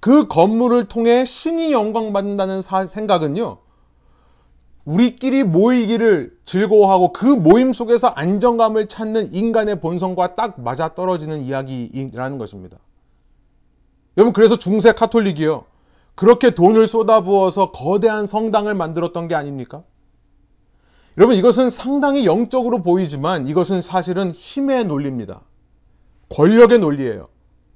[0.00, 3.58] 그 건물을 통해 신이 영광받는다는 생각은요,
[4.84, 12.78] 우리끼리 모이기를 즐거워하고 그 모임 속에서 안정감을 찾는 인간의 본성과 딱 맞아 떨어지는 이야기라는 것입니다.
[14.16, 15.64] 여러분, 그래서 중세 카톨릭이요.
[16.16, 19.82] 그렇게 돈을 쏟아부어서 거대한 성당을 만들었던 게 아닙니까?
[21.16, 25.42] 여러분, 이것은 상당히 영적으로 보이지만 이것은 사실은 힘의 논리입니다.
[26.28, 27.28] 권력의 논리예요.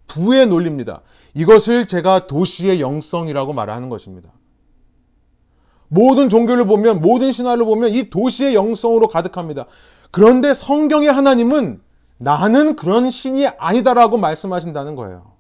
[0.07, 1.03] 부의 논리입니다.
[1.35, 4.31] 이것을 제가 도시의 영성이라고 말하는 것입니다.
[5.89, 9.67] 모든 종교를 보면, 모든 신화를 보면 이 도시의 영성으로 가득합니다.
[10.11, 11.81] 그런데 성경의 하나님은
[12.19, 15.33] 나는 그런 신이 아니다라고 말씀하신다는 거예요.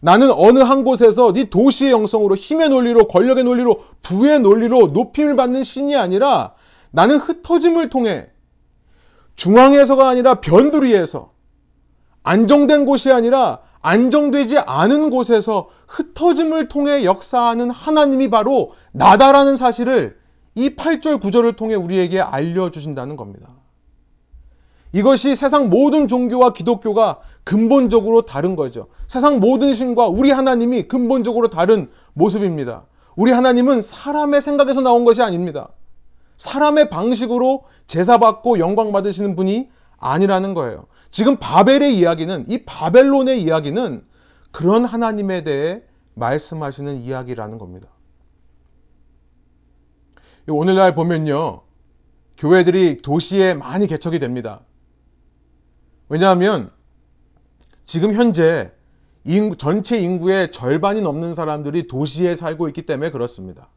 [0.00, 5.64] 나는 어느 한 곳에서 네 도시의 영성으로 힘의 논리로 권력의 논리로 부의 논리로 높임을 받는
[5.64, 6.54] 신이 아니라
[6.90, 8.28] 나는 흩어짐을 통해
[9.36, 11.33] 중앙에서가 아니라 변두리에서
[12.24, 20.16] 안정된 곳이 아니라 안정되지 않은 곳에서 흩어짐을 통해 역사하는 하나님이 바로 나다라는 사실을
[20.54, 23.48] 이 8절 9절을 통해 우리에게 알려주신다는 겁니다.
[24.92, 28.86] 이것이 세상 모든 종교와 기독교가 근본적으로 다른 거죠.
[29.06, 32.84] 세상 모든 신과 우리 하나님이 근본적으로 다른 모습입니다.
[33.16, 35.68] 우리 하나님은 사람의 생각에서 나온 것이 아닙니다.
[36.36, 40.86] 사람의 방식으로 제사받고 영광 받으시는 분이 아니라는 거예요.
[41.14, 44.04] 지금 바벨의 이야기는, 이 바벨론의 이야기는
[44.50, 45.80] 그런 하나님에 대해
[46.14, 47.88] 말씀하시는 이야기라는 겁니다.
[50.48, 51.62] 오늘날 보면요.
[52.36, 54.62] 교회들이 도시에 많이 개척이 됩니다.
[56.08, 56.72] 왜냐하면
[57.86, 58.72] 지금 현재
[59.22, 63.68] 인구, 전체 인구의 절반이 넘는 사람들이 도시에 살고 있기 때문에 그렇습니다.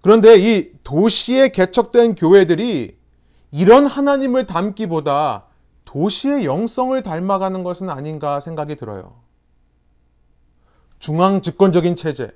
[0.00, 2.99] 그런데 이 도시에 개척된 교회들이
[3.50, 5.44] 이런 하나님을 닮기보다
[5.84, 9.14] 도시의 영성을 닮아가는 것은 아닌가 생각이 들어요.
[10.98, 12.30] 중앙 집권적인 체제,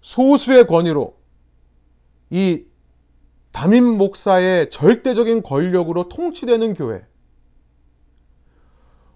[0.00, 1.16] 소수의 권위로
[2.30, 2.64] 이
[3.52, 7.04] 담임 목사의 절대적인 권력으로 통치되는 교회.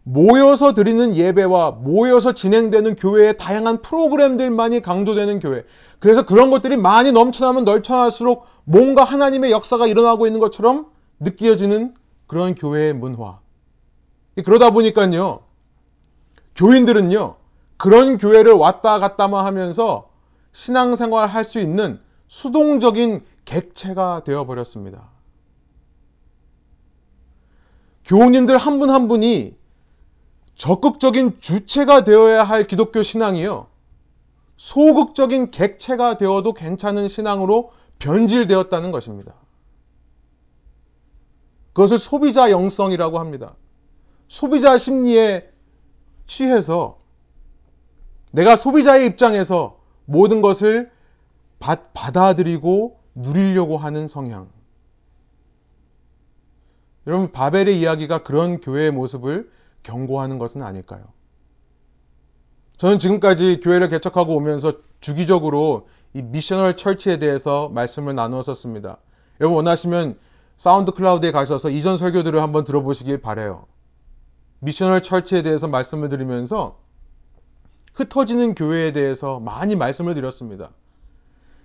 [0.02, 5.64] 모여서 드리는 예배와 모여서 진행되는 교회의 다양한 프로그램들만이 강조되는 교회.
[5.98, 11.94] 그래서 그런 것들이 많이 넘쳐나면 넘쳐날수록 뭔가 하나님의 역사가 일어나고 있는 것처럼 느껴지는
[12.26, 13.40] 그런 교회의 문화.
[14.44, 15.42] 그러다 보니까요,
[16.54, 17.36] 교인들은요,
[17.76, 20.10] 그런 교회를 왔다 갔다만 하면서
[20.52, 25.08] 신앙생활 할 수 있는 수동적인 객체가 되어버렸습니다.
[28.04, 29.56] 교우님들 한 분한 한 분이
[30.54, 33.66] 적극적인 주체가 되어야 할 기독교 신앙이요.
[34.56, 39.34] 소극적인 객체가 되어도 괜찮은 신앙으로 변질되었다는 것입니다.
[41.72, 43.54] 그것을 소비자 영성이라고 합니다.
[44.26, 45.48] 소비자 심리에
[46.26, 46.98] 취해서
[48.32, 50.90] 내가 소비자의 입장에서 모든 것을
[51.58, 54.48] 받, 받아들이고 누리려고 하는 성향.
[57.06, 59.50] 여러분, 바벨의 이야기가 그런 교회의 모습을
[59.82, 61.04] 경고하는 것은 아닐까요?
[62.76, 68.98] 저는 지금까지 교회를 개척하고 오면서 주기적으로 이 missional church에 대해서 말씀을 나누었었습니다.
[69.40, 70.18] 여러분 원하시면
[70.56, 73.66] SoundCloud에 가셔서 이전 설교들을 한번 들어보시길 바래요.
[74.58, 76.78] missional church에 대해서 말씀을 드리면서
[77.94, 80.70] 흩어지는 교회에 대해서 많이 말씀을 드렸습니다.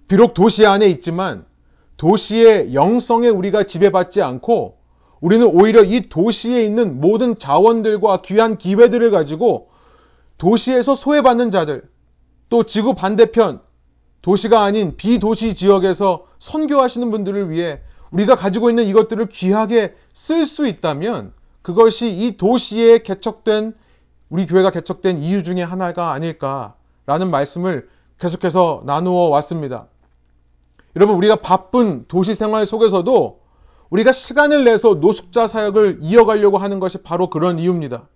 [0.07, 1.45] 비록 도시 안에 있지만
[1.97, 4.77] 도시의 영성에 우리가 지배받지 않고
[5.21, 9.69] 우리는 오히려 이 도시에 있는 모든 자원들과 귀한 기회들을 가지고
[10.37, 11.89] 도시에서 소외받는 자들,
[12.49, 13.61] 또 지구 반대편,
[14.25, 21.31] 도시가 아닌 비도시 지역에서 선교하시는 분들을 위해 우리가 가지고 있는 이것들을 귀하게 쓸 수 있다면
[21.61, 23.75] 그것이 이 도시에 개척된
[24.29, 29.85] 우리 교회가 개척된 이유 중에 하나가 아닐까라는 말씀을 계속해서 나누어 왔습니다.
[30.95, 33.41] 여러분 우리가 바쁜 도시 생활 속에서도
[33.91, 38.07] 우리가 시간을 내서 노숙자 사역을 이어가려고 하는 것이 바로 그런 이유입니다.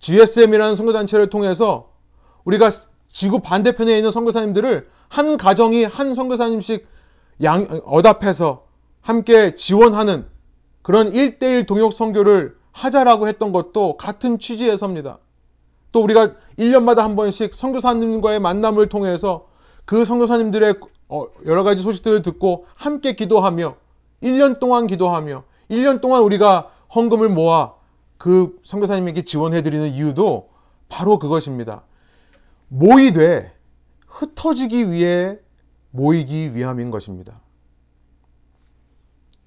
[0.00, 1.92] GSM이라는 선교단체를 통해서
[2.44, 2.70] 우리가
[3.08, 6.86] 지구 반대편에 있는 선교사님들을 한 가정이 한 선교사님씩
[7.42, 8.66] 양, 어답해서
[9.00, 10.26] 함께 지원하는
[10.82, 15.18] 그런 1대1 동역 선교를 하자라고 했던 것도 같은 취지에서입니다.
[15.92, 19.48] 또 우리가 1년마다 한 번씩 선교사님과의 만남을 통해서
[19.84, 20.74] 그 선교사님들의
[21.08, 23.76] 어, 여러 가지 소식들을 듣고 함께 기도하며
[24.22, 27.74] 1년 동안 기도하며 1년 동안 우리가 헌금을 모아
[28.18, 30.50] 그 선교사님에게 지원해 드리는 이유도
[30.88, 31.82] 바로 그것입니다.
[32.68, 33.52] 모이되
[34.06, 35.38] 흩어지기 위해
[35.90, 37.40] 모이기 위함인 것입니다.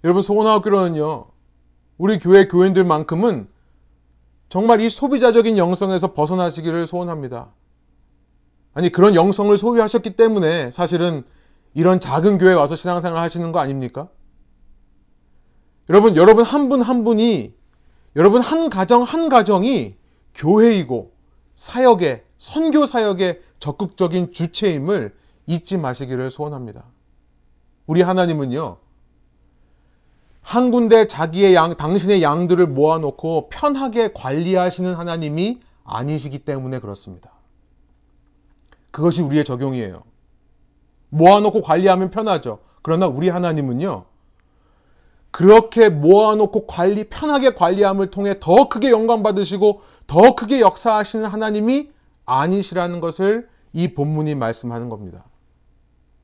[0.03, 1.27] 여러분 소원학교로는요
[1.97, 3.47] 우리 교회 교인들만큼은
[4.49, 7.53] 정말 이 소비자적인 영성에서 벗어나시기를 소원합니다.
[8.73, 11.23] 아니 그런 영성을 소유하셨기 때문에 사실은
[11.73, 14.09] 이런 작은 교회 와서 신앙생활 하시는 거 아닙니까?
[15.89, 17.53] 여러분, 여러분 한 분한 한 분이
[18.15, 19.95] 여러분 한 가정 한 가정이
[20.35, 21.13] 교회이고
[21.55, 25.13] 사역의 선교 사역의 적극적인 주체임을
[25.45, 26.85] 잊지 마시기를 소원합니다.
[27.85, 28.77] 우리 하나님은요.
[30.41, 37.29] 한 군데 자기의 양, 당신의 양들을 모아놓고 편하게 관리하시는 하나님이 아니시기 때문에 그렇습니다.
[38.89, 40.01] 그것이 우리의 적용이에요.
[41.09, 42.57] 모아놓고 관리하면 편하죠.
[42.81, 44.05] 그러나 우리 하나님은요.
[45.29, 51.91] 그렇게 모아놓고 관리, 편하게 관리함을 통해 더 크게 영광 받으시고 더 크게 역사하시는 하나님이
[52.25, 55.25] 아니시라는 것을 이 본문이 말씀하는 겁니다.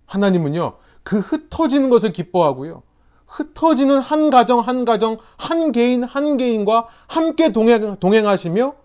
[0.05, 2.83] 하나님은요, 그 흩어지는 것을 기뻐하고요.
[3.27, 8.75] 흩어지는 한 가정, 한 가정, 한 개인, 한 개인과 함께 동행, 동행하시며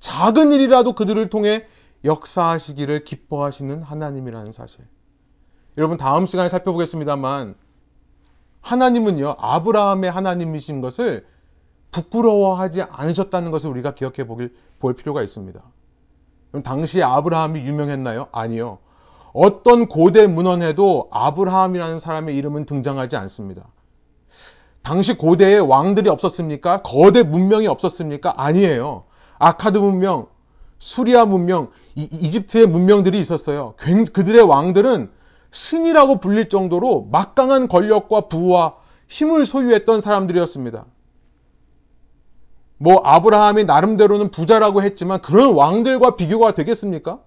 [0.00, 1.66] 작은 일이라도 그들을 통해
[2.04, 4.84] 역사하시기를 기뻐하시는 하나님이라는 사실.
[5.78, 7.54] 여러분, 다음 시간에 살펴보겠습니다만,
[8.60, 11.26] 하나님은요, 아브라함의 하나님이신 것을
[11.92, 15.62] 부끄러워하지 않으셨다는 것을 우리가 기억해 보길, 볼 필요가 있습니다.
[16.52, 18.28] 그럼 당시 아브라함이 유명했나요?
[18.30, 18.78] 아니요.
[19.32, 23.64] 어떤 고대 문헌에도 아브라함이라는 사람의 이름은 등장하지 않습니다.
[24.82, 26.82] 당시 고대에 왕들이 없었습니까?
[26.82, 28.34] 거대 문명이 없었습니까?
[28.36, 29.04] 아니에요.
[29.38, 30.26] 아카드 문명,
[30.78, 33.74] 수리아 문명, 이, 집트의 문명들이 있었어요.
[34.12, 35.10] 그들의 왕들은
[35.52, 38.74] 신이라고 불릴 정도로 막강한 권력과 부와
[39.08, 40.84] 힘을 소유했던 사람들이었습니다.
[42.82, 47.20] 뭐 아브라함이 나름대로는 부자라고 했지만 그런 왕들과 비교가 되겠습니까?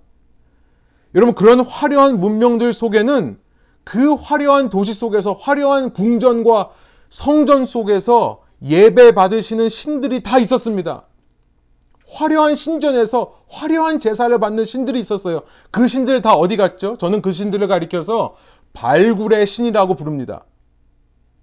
[1.15, 3.39] 여러분 그런 화려한 문명들 속에는
[3.85, 6.71] 그 화려한 도시 속에서 화려한 궁전과
[7.07, 11.05] 성전 속에서 예배 받으시는 신들이 다 있었습니다.
[12.09, 15.43] 화려한 신전에서 화려한 제사를 받는 신들이 있었어요.
[15.71, 16.97] 그 신들 다 어디 갔죠?
[16.97, 18.35] 저는 그 신들을 가리켜서
[18.73, 20.43] 발굴의 신이라고 부릅니다.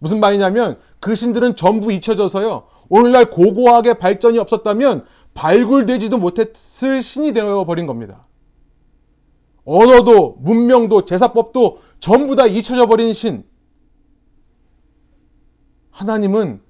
[0.00, 2.64] 무슨 말이냐면 그 신들은 전부 잊혀져서요.
[2.88, 5.04] 오늘날 고고하게 발전이 없었다면
[5.34, 8.26] 발굴되지도 못했을 신이 되어 버린 겁니다.
[9.64, 13.44] 언어도 문명도 제사법도 전부 다 잊혀져 버린 신.
[15.90, 16.60] 하나님은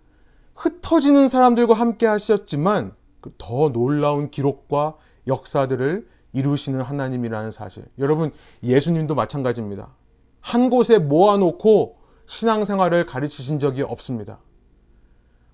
[0.54, 4.96] 흩어지는 사람들과 함께 하셨지만 그더 놀라운 기록과
[5.26, 7.84] 역사들을 이루시는 하나님이라는 사실.
[7.98, 8.32] 여러분,
[8.62, 9.94] 예수님도 마찬가지입니다.
[10.40, 11.96] 한 곳에 모아놓고
[12.26, 14.38] 신앙생활을 가르치신 적이 없습니다.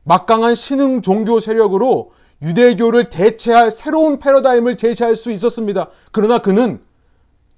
[0.08, 5.90] 막강한 신흥 종교 세력으로 유대교를 대체할 새로운 패러다임을 제시할 수 있었습니다.
[6.12, 6.82] 그러나 그는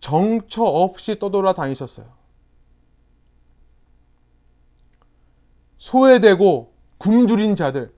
[0.01, 2.07] 정처 없이 떠돌아 다니셨어요.
[5.79, 7.93] 소외되고 굶주린 자들,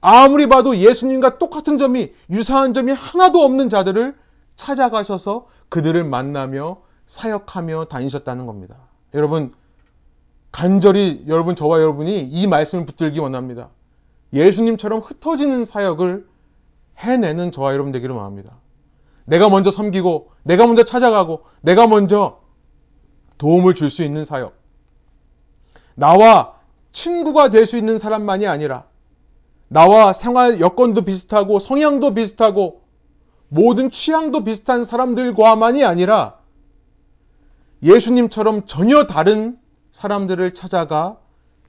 [0.00, 4.16] 아무리 봐도 예수님과 똑같은 점이, 유사한 점이 하나도 없는 자들을
[4.54, 8.76] 찾아가셔서 그들을 만나며 사역하며 다니셨다는 겁니다.
[9.14, 9.52] 여러분,
[10.52, 13.68] 간절히 여러분, 저와 여러분이 이 말씀을 붙들기 원합니다.
[14.32, 16.26] 예수님처럼 흩어지는 사역을
[16.98, 18.56] 해내는 저와 여러분 되기를 원합니다.
[19.24, 22.40] 내가 먼저 섬기고, 내가 먼저 찾아가고, 내가 먼저
[23.38, 24.54] 도움을 줄 수 있는 사역.
[25.94, 26.54] 나와
[26.92, 28.84] 친구가 될 수 있는 사람만이 아니라,
[29.68, 32.82] 나와 생활 여건도 비슷하고, 성향도 비슷하고,
[33.48, 36.38] 모든 취향도 비슷한 사람들과만이 아니라,
[37.82, 39.58] 예수님처럼 전혀 다른
[39.92, 41.18] 사람들을 찾아가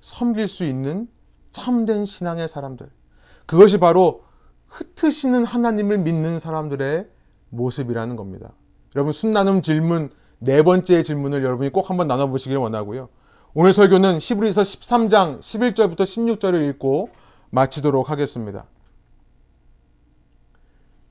[0.01, 1.07] 섬길 수 있는
[1.51, 2.89] 참된 신앙의 사람들.
[3.45, 4.23] 그것이 바로
[4.67, 7.07] 흩으시는 하나님을 믿는 사람들의
[7.49, 8.51] 모습이라는 겁니다.
[8.95, 13.09] 여러분, 순나눔 질문, 네 번째 질문을 여러분이 꼭 한번 나눠보시길 원하고요.
[13.53, 17.09] 오늘 설교는 히브리서 13장 11절부터 16절을 읽고
[17.49, 18.65] 마치도록 하겠습니다.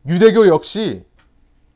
[0.07, 1.05] 유대교 역시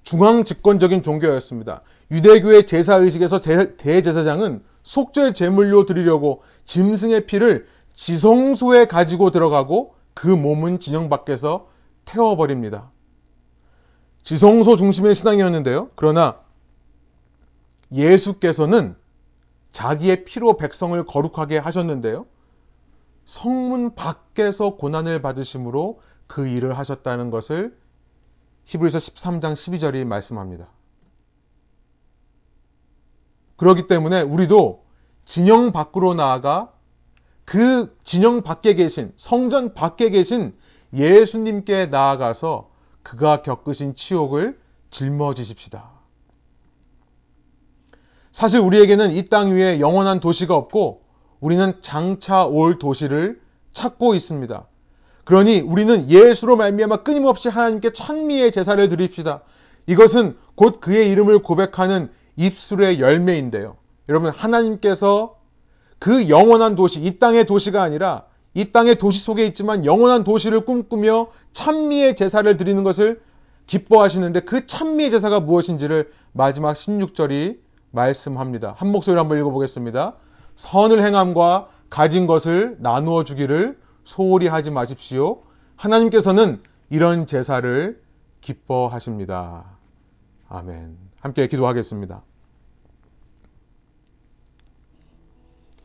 [0.02, 1.82] 중앙 집권적인 종교였습니다.
[2.10, 3.40] 유대교의 제사의식에서
[3.76, 11.68] 대제사장은 속죄 제물로 드리려고 짐승의 피를 지성소에 가지고 들어가고 그 몸은 진영 밖에서
[12.04, 12.90] 태워버립니다.
[14.22, 15.90] 지성소 중심의 신앙이었는데요.
[15.94, 16.40] 그러나
[17.92, 18.96] 예수께서는
[19.72, 22.26] 자기의 피로 백성을 거룩하게 하셨는데요.
[23.24, 27.76] 성문 밖에서 고난을 받으심으로 그 일을 하셨다는 것을
[28.64, 30.68] 히브리서 13장 12절이 말씀합니다.
[33.56, 34.84] 그렇기 때문에 우리도
[35.24, 36.73] 진영 밖으로 나아가
[37.44, 40.54] 그 진영 밖에 계신 성전 밖에 계신
[40.92, 42.70] 예수님께 나아가서
[43.02, 44.58] 그가 겪으신 치욕을
[44.90, 45.90] 짊어지십시다.
[48.32, 51.02] 사실 우리에게는 이 땅 위에 영원한 도시가 없고
[51.40, 53.40] 우리는 장차 올 도시를
[53.72, 54.66] 찾고 있습니다.
[55.24, 59.42] 그러니 우리는 예수로 말미암아 끊임없이 하나님께 찬미의 제사를 드립시다.
[59.86, 63.76] 이것은 곧 그의 이름을 고백하는 입술의 열매인데요.
[64.08, 65.36] 여러분 하나님께서
[65.98, 68.24] 그 영원한 도시, 이 땅의 도시가 아니라
[68.54, 73.20] 이 땅의 도시 속에 있지만 영원한 도시를 꿈꾸며 찬미의 제사를 드리는 것을
[73.66, 77.58] 기뻐하시는데 그 찬미의 제사가 무엇인지를 마지막 16절이
[77.90, 78.74] 말씀합니다.
[78.76, 80.14] 한 목소리로 한번 읽어보겠습니다.
[80.56, 85.42] 선을 행함과 가진 것을 나누어 주기를 소홀히 하지 마십시오.
[85.76, 88.00] 하나님께서는 이런 제사를
[88.40, 89.64] 기뻐하십니다.
[90.48, 90.96] 아멘.
[91.20, 92.22] 함께 기도하겠습니다.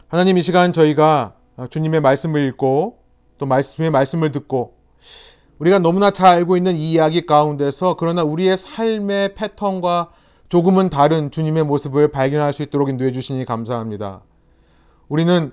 [0.10, 1.36] 하나님 이 시간 저희가
[1.70, 2.97] 주님의 말씀을 읽고
[3.38, 4.74] 또 주님의 말씀을 듣고
[5.60, 10.10] 우리가 너무나 잘 알고 있는 이 이야기 가운데서 그러나 우리의 삶의 패턴과
[10.49, 14.22] 조금은 다른 주님의 모습을 발견할 수 있도록 인도해 주시니 감사합니다.
[15.10, 15.51] 우리는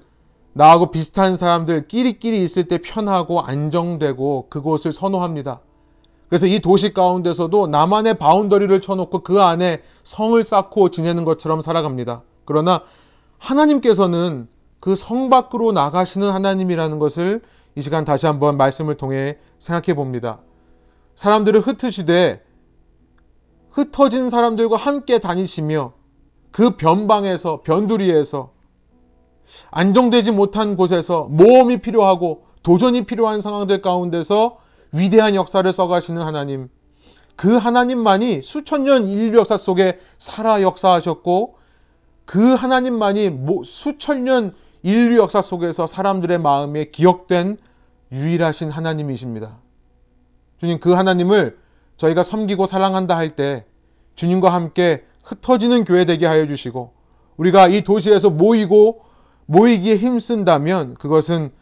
[0.55, 5.61] 나하고 비슷한 사람들 끼리끼리 있을 때 편하고 안정되고 그곳을 선호합니다.
[6.31, 12.23] 그래서 이 도시 가운데서도 나만의 바운더리를 쳐놓고 그 안에 성을 쌓고 지내는 것처럼 살아갑니다.
[12.47, 12.81] 그러나
[13.39, 14.49] 하나님께서는
[14.81, 17.43] 그 성 밖으로 나가시는 하나님이라는 것을
[17.75, 20.39] 이 시간 다시 한번 말씀을 통해 생각해 봅니다.
[21.17, 22.43] 사람들을 흩으시되
[23.71, 25.93] 흩어진 사람들과 함께 다니시며
[26.51, 28.53] 그 변방에서 변두리에서
[29.71, 34.59] 안정되지 못한 곳에서 모험이 필요하고 도전이 필요한 상황들 가운데서
[34.93, 36.69] 위대한 역사를 써가시는 하나님.
[37.37, 41.56] 그 하나님만이 수천 년 인류 역사 속에 살아 역사하셨고
[42.27, 47.57] 그 하나님만이 수천 년 인류 역사 속에서 사람들의 마음에 기억된
[48.13, 49.57] 유일하신 하나님이십니다.
[50.59, 51.59] 주님 그 하나님을
[51.97, 53.65] 저희가 섬기고 사랑한다 할 때
[54.17, 56.93] 주님과 함께 흩어지는 교회 되게 하여 주시고
[57.37, 59.03] 우리가 이 도시에서 모이고
[59.47, 61.53] 모이기에 힘쓴다면 그것은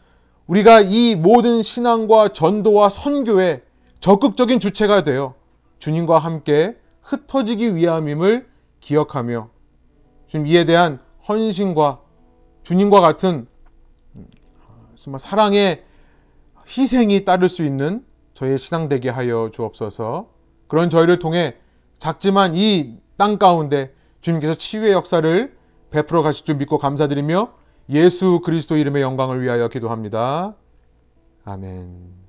[0.47, 3.61] 우리가 이 모든 신앙과 전도와 선교에
[3.99, 5.33] 적극적인 주체가 되어
[5.79, 8.47] 주님과 함께 흩어지기 위함임을
[8.79, 9.49] 기억하며
[10.35, 12.01] 지금 이에 대한 헌신과
[12.63, 13.47] 주님과 같은
[14.97, 15.85] 정말 사랑의
[16.67, 20.27] 희생이 따를 수 있는 저희 신앙 되게 하여 주옵소서.
[20.67, 21.55] 그런 저희를 통해
[21.99, 25.57] 작지만 이 땅 가운데 주님께서 치유의 역사를
[25.89, 27.53] 베풀어 가실 줄 믿고 감사드리며
[27.91, 30.53] 예수 그리스도 이름의 영광을 위하여 기도합니다.
[31.45, 32.24] 아멘.